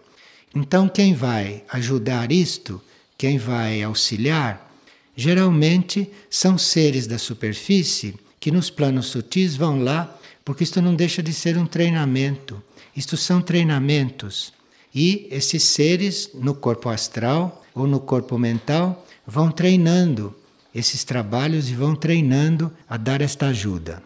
Então, 0.52 0.88
quem 0.88 1.14
vai 1.14 1.62
ajudar 1.68 2.32
isto, 2.32 2.82
quem 3.16 3.38
vai 3.38 3.80
auxiliar, 3.80 4.72
geralmente 5.14 6.10
são 6.28 6.58
seres 6.58 7.06
da 7.06 7.18
superfície 7.18 8.16
que 8.40 8.50
nos 8.50 8.70
planos 8.70 9.06
sutis 9.06 9.54
vão 9.54 9.82
lá, 9.82 10.18
porque 10.44 10.64
isto 10.64 10.82
não 10.82 10.96
deixa 10.96 11.22
de 11.22 11.32
ser 11.32 11.56
um 11.56 11.64
treinamento. 11.64 12.60
Isto 12.96 13.16
são 13.16 13.40
treinamentos 13.40 14.52
e 14.94 15.26
esses 15.30 15.62
seres 15.62 16.30
no 16.34 16.54
corpo 16.54 16.88
astral 16.88 17.64
ou 17.74 17.86
no 17.86 17.98
corpo 17.98 18.38
mental 18.38 19.04
vão 19.26 19.50
treinando 19.50 20.34
esses 20.74 21.04
trabalhos 21.04 21.68
e 21.68 21.74
vão 21.74 21.96
treinando 21.96 22.70
a 22.88 22.96
dar 22.96 23.20
esta 23.20 23.46
ajuda. 23.46 24.02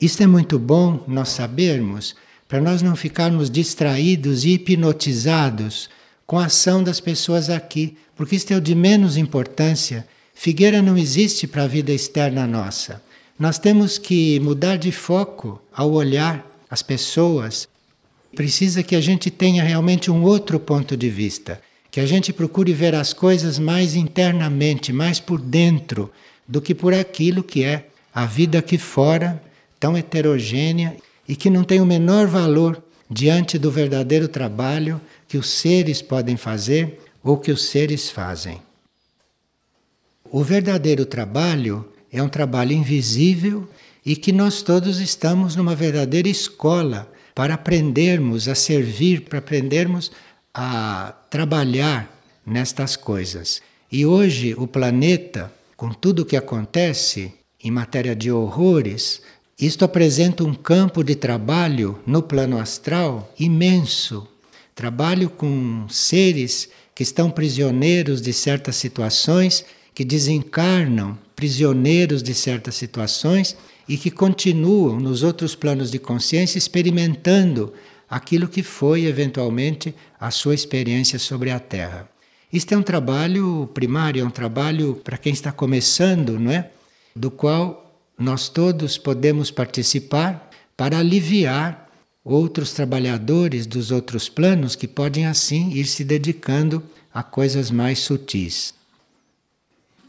Isto 0.00 0.22
é 0.22 0.26
muito 0.26 0.58
bom 0.58 1.04
nós 1.06 1.30
sabermos 1.30 2.14
para 2.48 2.60
nós 2.60 2.82
não 2.82 2.94
ficarmos 2.94 3.50
distraídos 3.50 4.44
e 4.44 4.50
hipnotizados 4.50 5.88
com 6.26 6.38
a 6.38 6.46
ação 6.46 6.82
das 6.82 7.00
pessoas 7.00 7.50
aqui, 7.50 7.96
porque 8.14 8.36
isto 8.36 8.52
é 8.52 8.56
o 8.56 8.60
de 8.60 8.74
menos 8.74 9.16
importância. 9.16 10.06
Figueira 10.34 10.82
não 10.82 10.96
existe 10.96 11.46
para 11.46 11.64
a 11.64 11.68
vida 11.68 11.92
externa 11.92 12.46
nossa. 12.46 13.02
Nós 13.38 13.58
temos 13.58 13.98
que 13.98 14.38
mudar 14.40 14.76
de 14.76 14.92
foco 14.92 15.60
ao 15.72 15.92
olhar 15.92 16.46
as 16.70 16.82
pessoas. 16.82 17.68
Precisa 18.36 18.82
que 18.82 18.94
a 18.94 19.00
gente 19.00 19.30
tenha 19.30 19.64
realmente 19.64 20.10
um 20.10 20.22
outro 20.22 20.60
ponto 20.60 20.94
de 20.94 21.08
vista, 21.08 21.58
que 21.90 21.98
a 21.98 22.04
gente 22.04 22.34
procure 22.34 22.70
ver 22.74 22.94
as 22.94 23.14
coisas 23.14 23.58
mais 23.58 23.94
internamente, 23.94 24.92
mais 24.92 25.18
por 25.18 25.40
dentro, 25.40 26.12
do 26.46 26.60
que 26.60 26.74
por 26.74 26.92
aquilo 26.92 27.42
que 27.42 27.64
é 27.64 27.86
a 28.14 28.26
vida 28.26 28.58
aqui 28.58 28.76
fora, 28.76 29.42
tão 29.80 29.96
heterogênea 29.96 30.98
e 31.26 31.34
que 31.34 31.48
não 31.48 31.64
tem 31.64 31.80
o 31.80 31.86
menor 31.86 32.26
valor 32.26 32.82
diante 33.10 33.58
do 33.58 33.70
verdadeiro 33.70 34.28
trabalho 34.28 35.00
que 35.26 35.38
os 35.38 35.48
seres 35.48 36.02
podem 36.02 36.36
fazer 36.36 37.00
ou 37.24 37.38
que 37.38 37.50
os 37.50 37.64
seres 37.64 38.10
fazem. 38.10 38.60
O 40.30 40.44
verdadeiro 40.44 41.06
trabalho 41.06 41.88
é 42.12 42.22
um 42.22 42.28
trabalho 42.28 42.72
invisível 42.72 43.66
e 44.04 44.14
que 44.14 44.30
nós 44.30 44.60
todos 44.60 45.00
estamos 45.00 45.56
numa 45.56 45.74
verdadeira 45.74 46.28
escola 46.28 47.10
para 47.36 47.52
aprendermos 47.52 48.48
a 48.48 48.54
servir, 48.54 49.20
para 49.20 49.40
aprendermos 49.40 50.10
a 50.54 51.14
trabalhar 51.28 52.10
nestas 52.46 52.96
coisas. 52.96 53.60
E 53.92 54.06
hoje 54.06 54.54
o 54.56 54.66
planeta, 54.66 55.52
com 55.76 55.90
tudo 55.90 56.22
o 56.22 56.24
que 56.24 56.34
acontece 56.34 57.34
em 57.62 57.70
matéria 57.70 58.16
de 58.16 58.32
horrores, 58.32 59.20
isto 59.60 59.84
apresenta 59.84 60.44
um 60.44 60.54
campo 60.54 61.04
de 61.04 61.14
trabalho 61.14 62.00
no 62.06 62.22
plano 62.22 62.58
astral 62.58 63.30
imenso. 63.38 64.26
Trabalho 64.74 65.28
com 65.28 65.86
seres 65.90 66.70
que 66.94 67.02
estão 67.02 67.30
prisioneiros 67.30 68.22
de 68.22 68.32
certas 68.32 68.76
situações, 68.76 69.62
que 69.94 70.06
desencarnam 70.06 71.18
prisioneiros 71.36 72.22
de 72.22 72.32
certas 72.32 72.76
situações 72.76 73.54
e 73.88 73.96
que 73.96 74.10
continuam 74.10 74.98
nos 74.98 75.22
outros 75.22 75.54
planos 75.54 75.90
de 75.90 75.98
consciência 75.98 76.58
experimentando 76.58 77.72
aquilo 78.08 78.48
que 78.48 78.62
foi 78.62 79.04
eventualmente 79.04 79.94
a 80.18 80.30
sua 80.30 80.54
experiência 80.54 81.18
sobre 81.18 81.50
a 81.50 81.58
Terra. 81.58 82.08
Isto 82.52 82.74
é 82.74 82.76
um 82.76 82.82
trabalho 82.82 83.68
primário, 83.74 84.22
é 84.22 84.24
um 84.24 84.30
trabalho 84.30 85.00
para 85.02 85.18
quem 85.18 85.32
está 85.32 85.50
começando, 85.52 86.38
não 86.38 86.50
é? 86.50 86.70
Do 87.14 87.30
qual 87.30 88.00
nós 88.18 88.48
todos 88.48 88.96
podemos 88.96 89.50
participar 89.50 90.50
para 90.76 90.98
aliviar 90.98 91.88
outros 92.24 92.72
trabalhadores 92.72 93.66
dos 93.66 93.90
outros 93.90 94.28
planos 94.28 94.74
que 94.74 94.88
podem 94.88 95.26
assim 95.26 95.70
ir 95.70 95.86
se 95.86 96.04
dedicando 96.04 96.82
a 97.12 97.22
coisas 97.22 97.70
mais 97.70 98.00
sutis. 98.00 98.74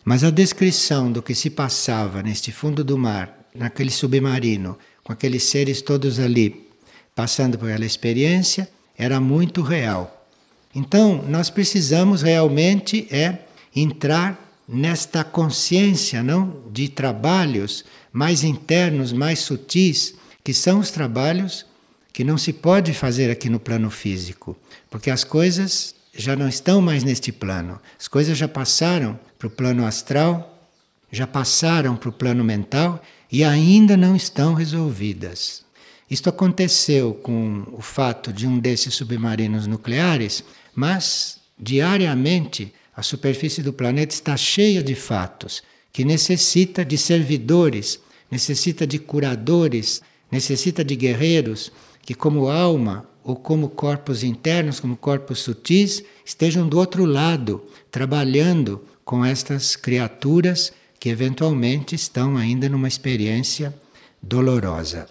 Mas 0.04 0.24
a 0.24 0.30
descrição 0.30 1.12
do 1.12 1.22
que 1.22 1.36
se 1.36 1.50
passava 1.50 2.24
neste 2.24 2.52
fundo 2.52 2.84
do 2.84 2.98
mar, 2.98 3.37
naquele 3.58 3.92
submarino, 3.92 4.78
com 5.04 5.12
aqueles 5.12 5.44
seres 5.44 5.82
todos 5.82 6.20
ali 6.20 6.68
passando 7.16 7.58
por 7.58 7.68
aquela 7.68 7.86
experiência, 7.86 8.70
era 8.96 9.20
muito 9.20 9.64
real. 9.64 10.28
Então, 10.76 11.24
nós 11.28 11.50
precisamos 11.50 12.22
realmente 12.22 13.08
é 13.10 13.40
entrar 13.76 14.40
nesta 14.68 15.24
consciência, 15.24 16.22
não, 16.22 16.62
de 16.72 16.90
trabalhos 16.90 17.84
mais 18.14 18.44
internos, 18.44 19.14
mais 19.14 19.40
sutis, 19.40 20.14
que 20.44 20.54
são 20.54 20.80
os 20.80 20.92
trabalhos 20.92 21.66
que 22.14 22.24
não 22.24 22.38
se 22.38 22.54
pode 22.54 22.94
fazer 22.94 23.32
aqui 23.32 23.50
no 23.50 23.60
plano 23.60 23.90
físico, 23.90 24.56
porque 24.90 25.10
as 25.10 25.24
coisas 25.24 25.96
já 26.14 26.36
não 26.36 26.48
estão 26.48 26.82
mais 26.82 27.04
neste 27.04 27.32
plano. 27.32 27.80
As 28.00 28.08
coisas 28.08 28.38
já 28.38 28.48
passaram 28.48 29.20
para 29.38 29.48
o 29.48 29.52
plano 29.52 29.86
astral, 29.86 30.70
já 31.12 31.26
passaram 31.26 31.96
para 31.96 32.10
o 32.10 32.14
plano 32.14 32.44
mental 32.44 33.02
e 33.32 33.44
ainda 33.44 33.98
não 33.98 34.16
estão 34.16 34.54
resolvidas. 34.54 35.66
Isto 36.10 36.30
aconteceu 36.30 37.14
com 37.14 37.66
o 37.74 37.82
fato 37.82 38.32
de 38.32 38.48
um 38.48 38.60
desses 38.60 38.94
submarinos 38.94 39.68
nucleares, 39.68 40.44
mas 40.74 41.40
diariamente 41.60 42.74
a 42.96 43.04
superfície 43.04 43.62
do 43.62 43.74
planeta 43.74 44.14
está 44.14 44.38
cheia 44.38 44.82
de 44.82 44.96
fatos 44.96 45.62
que 45.92 46.06
necessita 46.06 46.86
de 46.86 46.98
servidores, 46.98 48.00
necessita 48.30 48.86
de 48.86 49.00
curadores, 49.00 50.02
necessita 50.32 50.84
de 50.84 50.96
guerreiros 50.96 51.72
que 52.02 52.14
como 52.14 52.50
alma 52.50 53.10
ou 53.24 53.36
como 53.36 53.68
corpos 53.70 54.24
internos, 54.24 54.80
como 54.80 54.96
corpos 54.96 55.40
sutis, 55.40 56.04
estejam 56.26 56.70
do 56.70 56.78
outro 56.78 57.04
lado, 57.04 57.62
trabalhando 57.92 58.82
com 59.04 59.26
estas 59.26 59.76
criaturas 59.76 60.72
que 61.00 61.10
eventualmente 61.10 61.96
estão 61.96 62.38
ainda 62.38 62.68
numa 62.68 62.88
experiência 62.88 63.74
dolorosa. 64.22 65.08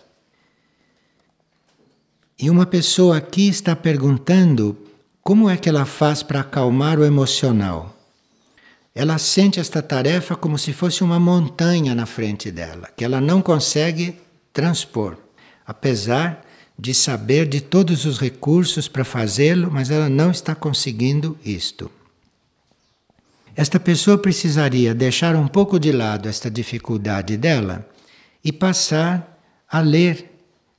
E 2.39 2.51
uma 2.51 2.67
pessoa 2.67 3.17
aqui 3.17 3.49
está 3.49 3.75
perguntando 3.75 4.77
como 5.23 5.49
é 5.49 5.57
que 5.57 5.69
ela 5.69 5.85
faz 5.85 6.23
para 6.23 6.41
acalmar 6.41 6.99
o 6.99 7.05
emocional? 7.05 7.97
Ela 8.95 9.19
sente 9.19 9.59
esta 9.59 9.83
tarefa 9.83 10.37
como 10.37 10.59
se 10.59 10.73
fosse 10.73 11.03
uma 11.03 11.19
montanha 11.19 11.95
na 11.95 12.07
frente 12.07 12.51
dela, 12.51 12.89
que 12.97 13.05
ela 13.05 13.21
não 13.21 13.43
consegue 13.43 14.17
transpor, 14.53 15.17
apesar 15.67 16.45
de 16.79 16.93
saber 16.95 17.49
de 17.49 17.61
todos 17.61 18.05
os 18.05 18.19
recursos 18.19 18.87
para 18.87 19.05
fazê-lo, 19.05 19.71
mas 19.71 19.91
ela 19.91 20.09
não 20.09 20.31
está 20.31 20.55
conseguindo 20.55 21.39
isto. 21.45 21.91
Esta 23.57 23.81
pessoa 23.81 24.19
precisaria 24.19 24.95
deixar 24.95 25.35
um 25.35 25.49
pouco 25.49 25.81
de 25.81 25.91
lado 25.91 26.29
esta 26.29 26.51
dificuldade 26.51 27.39
dela 27.39 27.89
e 28.45 28.53
passar 28.53 29.41
a 29.67 29.81
ler 29.81 30.31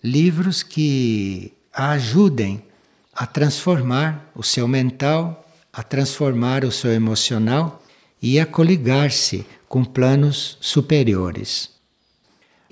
livros 0.03 0.61
que 0.61 1.51
a 1.73 1.89
ajudem 1.91 2.63
a 3.11 3.25
transformar 3.25 4.31
o 4.35 4.43
seu 4.43 4.67
mental, 4.67 5.43
a 5.73 5.81
transformar 5.81 6.63
o 6.63 6.71
seu 6.71 6.91
emocional 6.91 7.81
e 8.21 8.39
a 8.39 8.45
coligar-se 8.45 9.43
com 9.67 9.83
planos 9.83 10.55
superiores. 10.61 11.71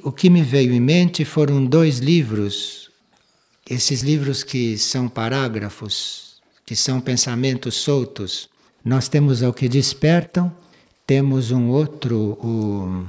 O 0.04 0.12
que 0.12 0.30
me 0.30 0.44
veio 0.44 0.72
em 0.72 0.80
mente 0.80 1.26
foram 1.26 1.66
dois 1.66 1.98
livros, 1.98 2.92
esses 3.68 4.04
livros 4.04 4.44
que 4.44 4.78
são 4.78 5.10
parágrafos, 5.10 6.36
que 6.64 6.76
são 6.76 7.02
pensamentos 7.02 7.74
soltos. 7.74 8.54
Nós 8.86 9.10
temos 9.10 9.44
ao 9.44 9.52
que 9.52 9.68
despertam, 9.68 10.56
temos 11.06 11.52
um 11.52 11.70
outro, 11.70 12.38
o 12.42 13.06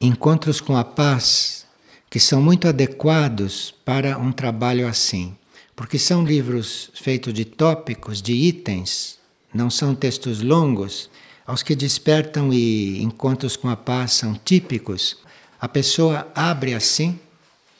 Encontros 0.00 0.60
com 0.60 0.76
a 0.76 0.82
Paz, 0.82 1.66
que 2.10 2.18
são 2.18 2.42
muito 2.42 2.66
adequados 2.66 3.72
para 3.84 4.18
um 4.18 4.32
trabalho 4.32 4.88
assim 4.88 5.36
porque 5.74 5.98
são 5.98 6.24
livros 6.24 6.90
feitos 6.94 7.32
de 7.32 7.44
tópicos, 7.44 8.20
de 8.20 8.32
itens, 8.32 9.18
não 9.52 9.70
são 9.70 9.94
textos 9.94 10.40
longos, 10.40 11.10
aos 11.46 11.62
que 11.62 11.74
despertam 11.74 12.52
e 12.52 13.02
encontros 13.02 13.56
com 13.56 13.68
a 13.68 13.76
paz 13.76 14.12
são 14.12 14.34
típicos. 14.34 15.16
A 15.60 15.68
pessoa 15.68 16.30
abre 16.34 16.74
assim, 16.74 17.18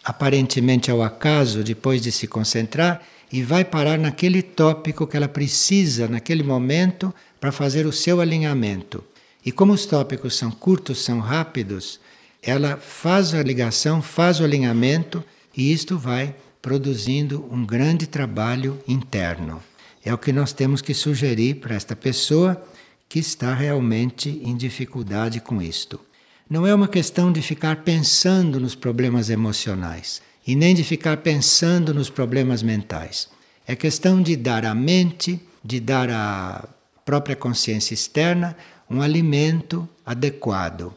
aparentemente 0.03 0.91
ao 0.91 1.03
acaso, 1.03 1.63
depois 1.63 2.03
de 2.03 2.11
se 2.11 2.27
concentrar, 2.27 3.03
e 3.33 3.43
vai 3.43 3.65
parar 3.65 3.99
naquele 3.99 4.43
tópico 4.43 5.07
que 5.07 5.17
ela 5.17 5.29
precisa 5.29 6.07
naquele 6.07 6.43
momento 6.43 7.13
para 7.41 7.51
fazer 7.51 7.87
o 7.87 7.93
seu 7.93 8.21
alinhamento. 8.21 9.03
E 9.45 9.51
como 9.51 9.73
os 9.73 9.87
tópicos 9.87 10.37
são 10.37 10.51
curtos, 10.51 11.03
são 11.03 11.19
rápidos, 11.19 11.99
ela 12.43 12.77
faz 12.77 13.33
a 13.33 13.43
ligação, 13.43 14.03
faz 14.03 14.39
o 14.39 14.45
alinhamento 14.45 15.25
e 15.57 15.73
isto 15.73 15.97
vai 15.97 16.35
produzindo 16.61 17.49
um 17.51 17.65
grande 17.65 18.07
trabalho 18.07 18.79
interno. 18.87 19.63
É 20.05 20.13
o 20.13 20.19
que 20.19 20.33
nós 20.33 20.53
temos 20.53 20.83
que 20.83 20.93
sugerir 20.93 21.55
para 21.55 21.75
esta 21.75 21.97
pessoa 21.97 22.63
que 23.09 23.19
está 23.19 23.55
realmente 23.55 24.41
em 24.45 24.57
dificuldade 24.57 25.41
com 25.41 25.61
isto. 25.63 25.99
Não 26.49 26.67
é 26.67 26.75
uma 26.75 26.89
questão 26.89 27.33
de 27.33 27.41
ficar 27.41 27.77
pensando 27.77 28.61
nos 28.61 28.75
problemas 28.75 29.31
emocionais 29.31 30.21
e 30.47 30.55
nem 30.55 30.75
de 30.75 30.83
ficar 30.85 31.19
pensando 31.19 31.95
nos 31.95 32.11
problemas 32.11 32.63
mentais. 32.63 33.29
É 33.67 33.77
questão 33.77 34.21
de 34.21 34.37
dar 34.37 34.65
à 34.65 34.75
mente, 34.75 35.41
de 35.65 35.79
dar 35.79 36.11
à 36.11 36.69
própria 37.05 37.37
consciência 37.37 37.95
externa 37.95 38.57
um 38.91 39.01
alimento 39.01 39.89
adequado. 40.05 40.93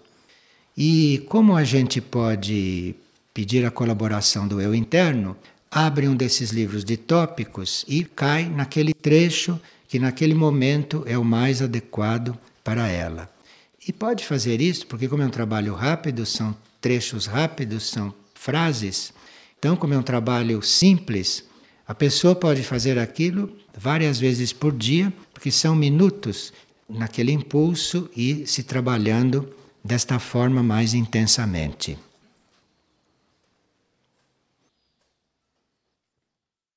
E 0.78 1.24
como 1.30 1.56
a 1.56 1.64
gente 1.64 2.02
pode 2.02 2.96
pedir 3.34 3.66
a 3.66 3.72
colaboração 3.72 4.48
do 4.48 4.60
eu 4.60 4.74
interno? 4.74 5.36
abre 5.76 6.08
um 6.08 6.16
desses 6.16 6.52
livros 6.52 6.86
de 6.86 6.96
tópicos 6.96 7.84
e 7.86 8.06
cai 8.06 8.46
naquele 8.46 8.94
trecho 8.94 9.60
que 9.90 10.00
naquele 10.00 10.34
momento 10.34 11.04
é 11.06 11.18
o 11.18 11.24
mais 11.26 11.62
adequado 11.62 12.38
para 12.64 12.88
ela. 12.88 13.30
E 13.86 13.92
pode 13.92 14.26
fazer 14.26 14.62
isso 14.62 14.88
porque 14.88 15.10
como 15.10 15.22
é 15.22 15.26
um 15.26 15.30
trabalho 15.30 15.74
rápido, 15.74 16.26
são 16.26 16.56
trechos 16.80 17.26
rápidos, 17.26 17.90
são 17.90 18.14
frases. 18.34 19.12
Então, 19.66 19.76
como 19.76 19.96
é 19.96 19.98
um 19.98 20.04
trabalho 20.04 20.62
simples, 20.62 21.44
a 21.88 21.96
pessoa 21.96 22.36
pode 22.36 22.62
fazer 22.62 23.00
aquilo 23.00 23.52
várias 23.76 24.20
vezes 24.20 24.54
por 24.54 24.72
dia, 24.72 25.12
porque 25.34 25.50
são 25.50 25.76
minutos 25.76 26.54
naquele 26.88 27.32
impulso 27.32 28.08
e 28.16 28.46
se 28.46 28.62
trabalhando 28.62 29.50
desta 29.84 30.20
forma 30.20 30.62
mais 30.62 30.94
intensamente. 30.94 31.98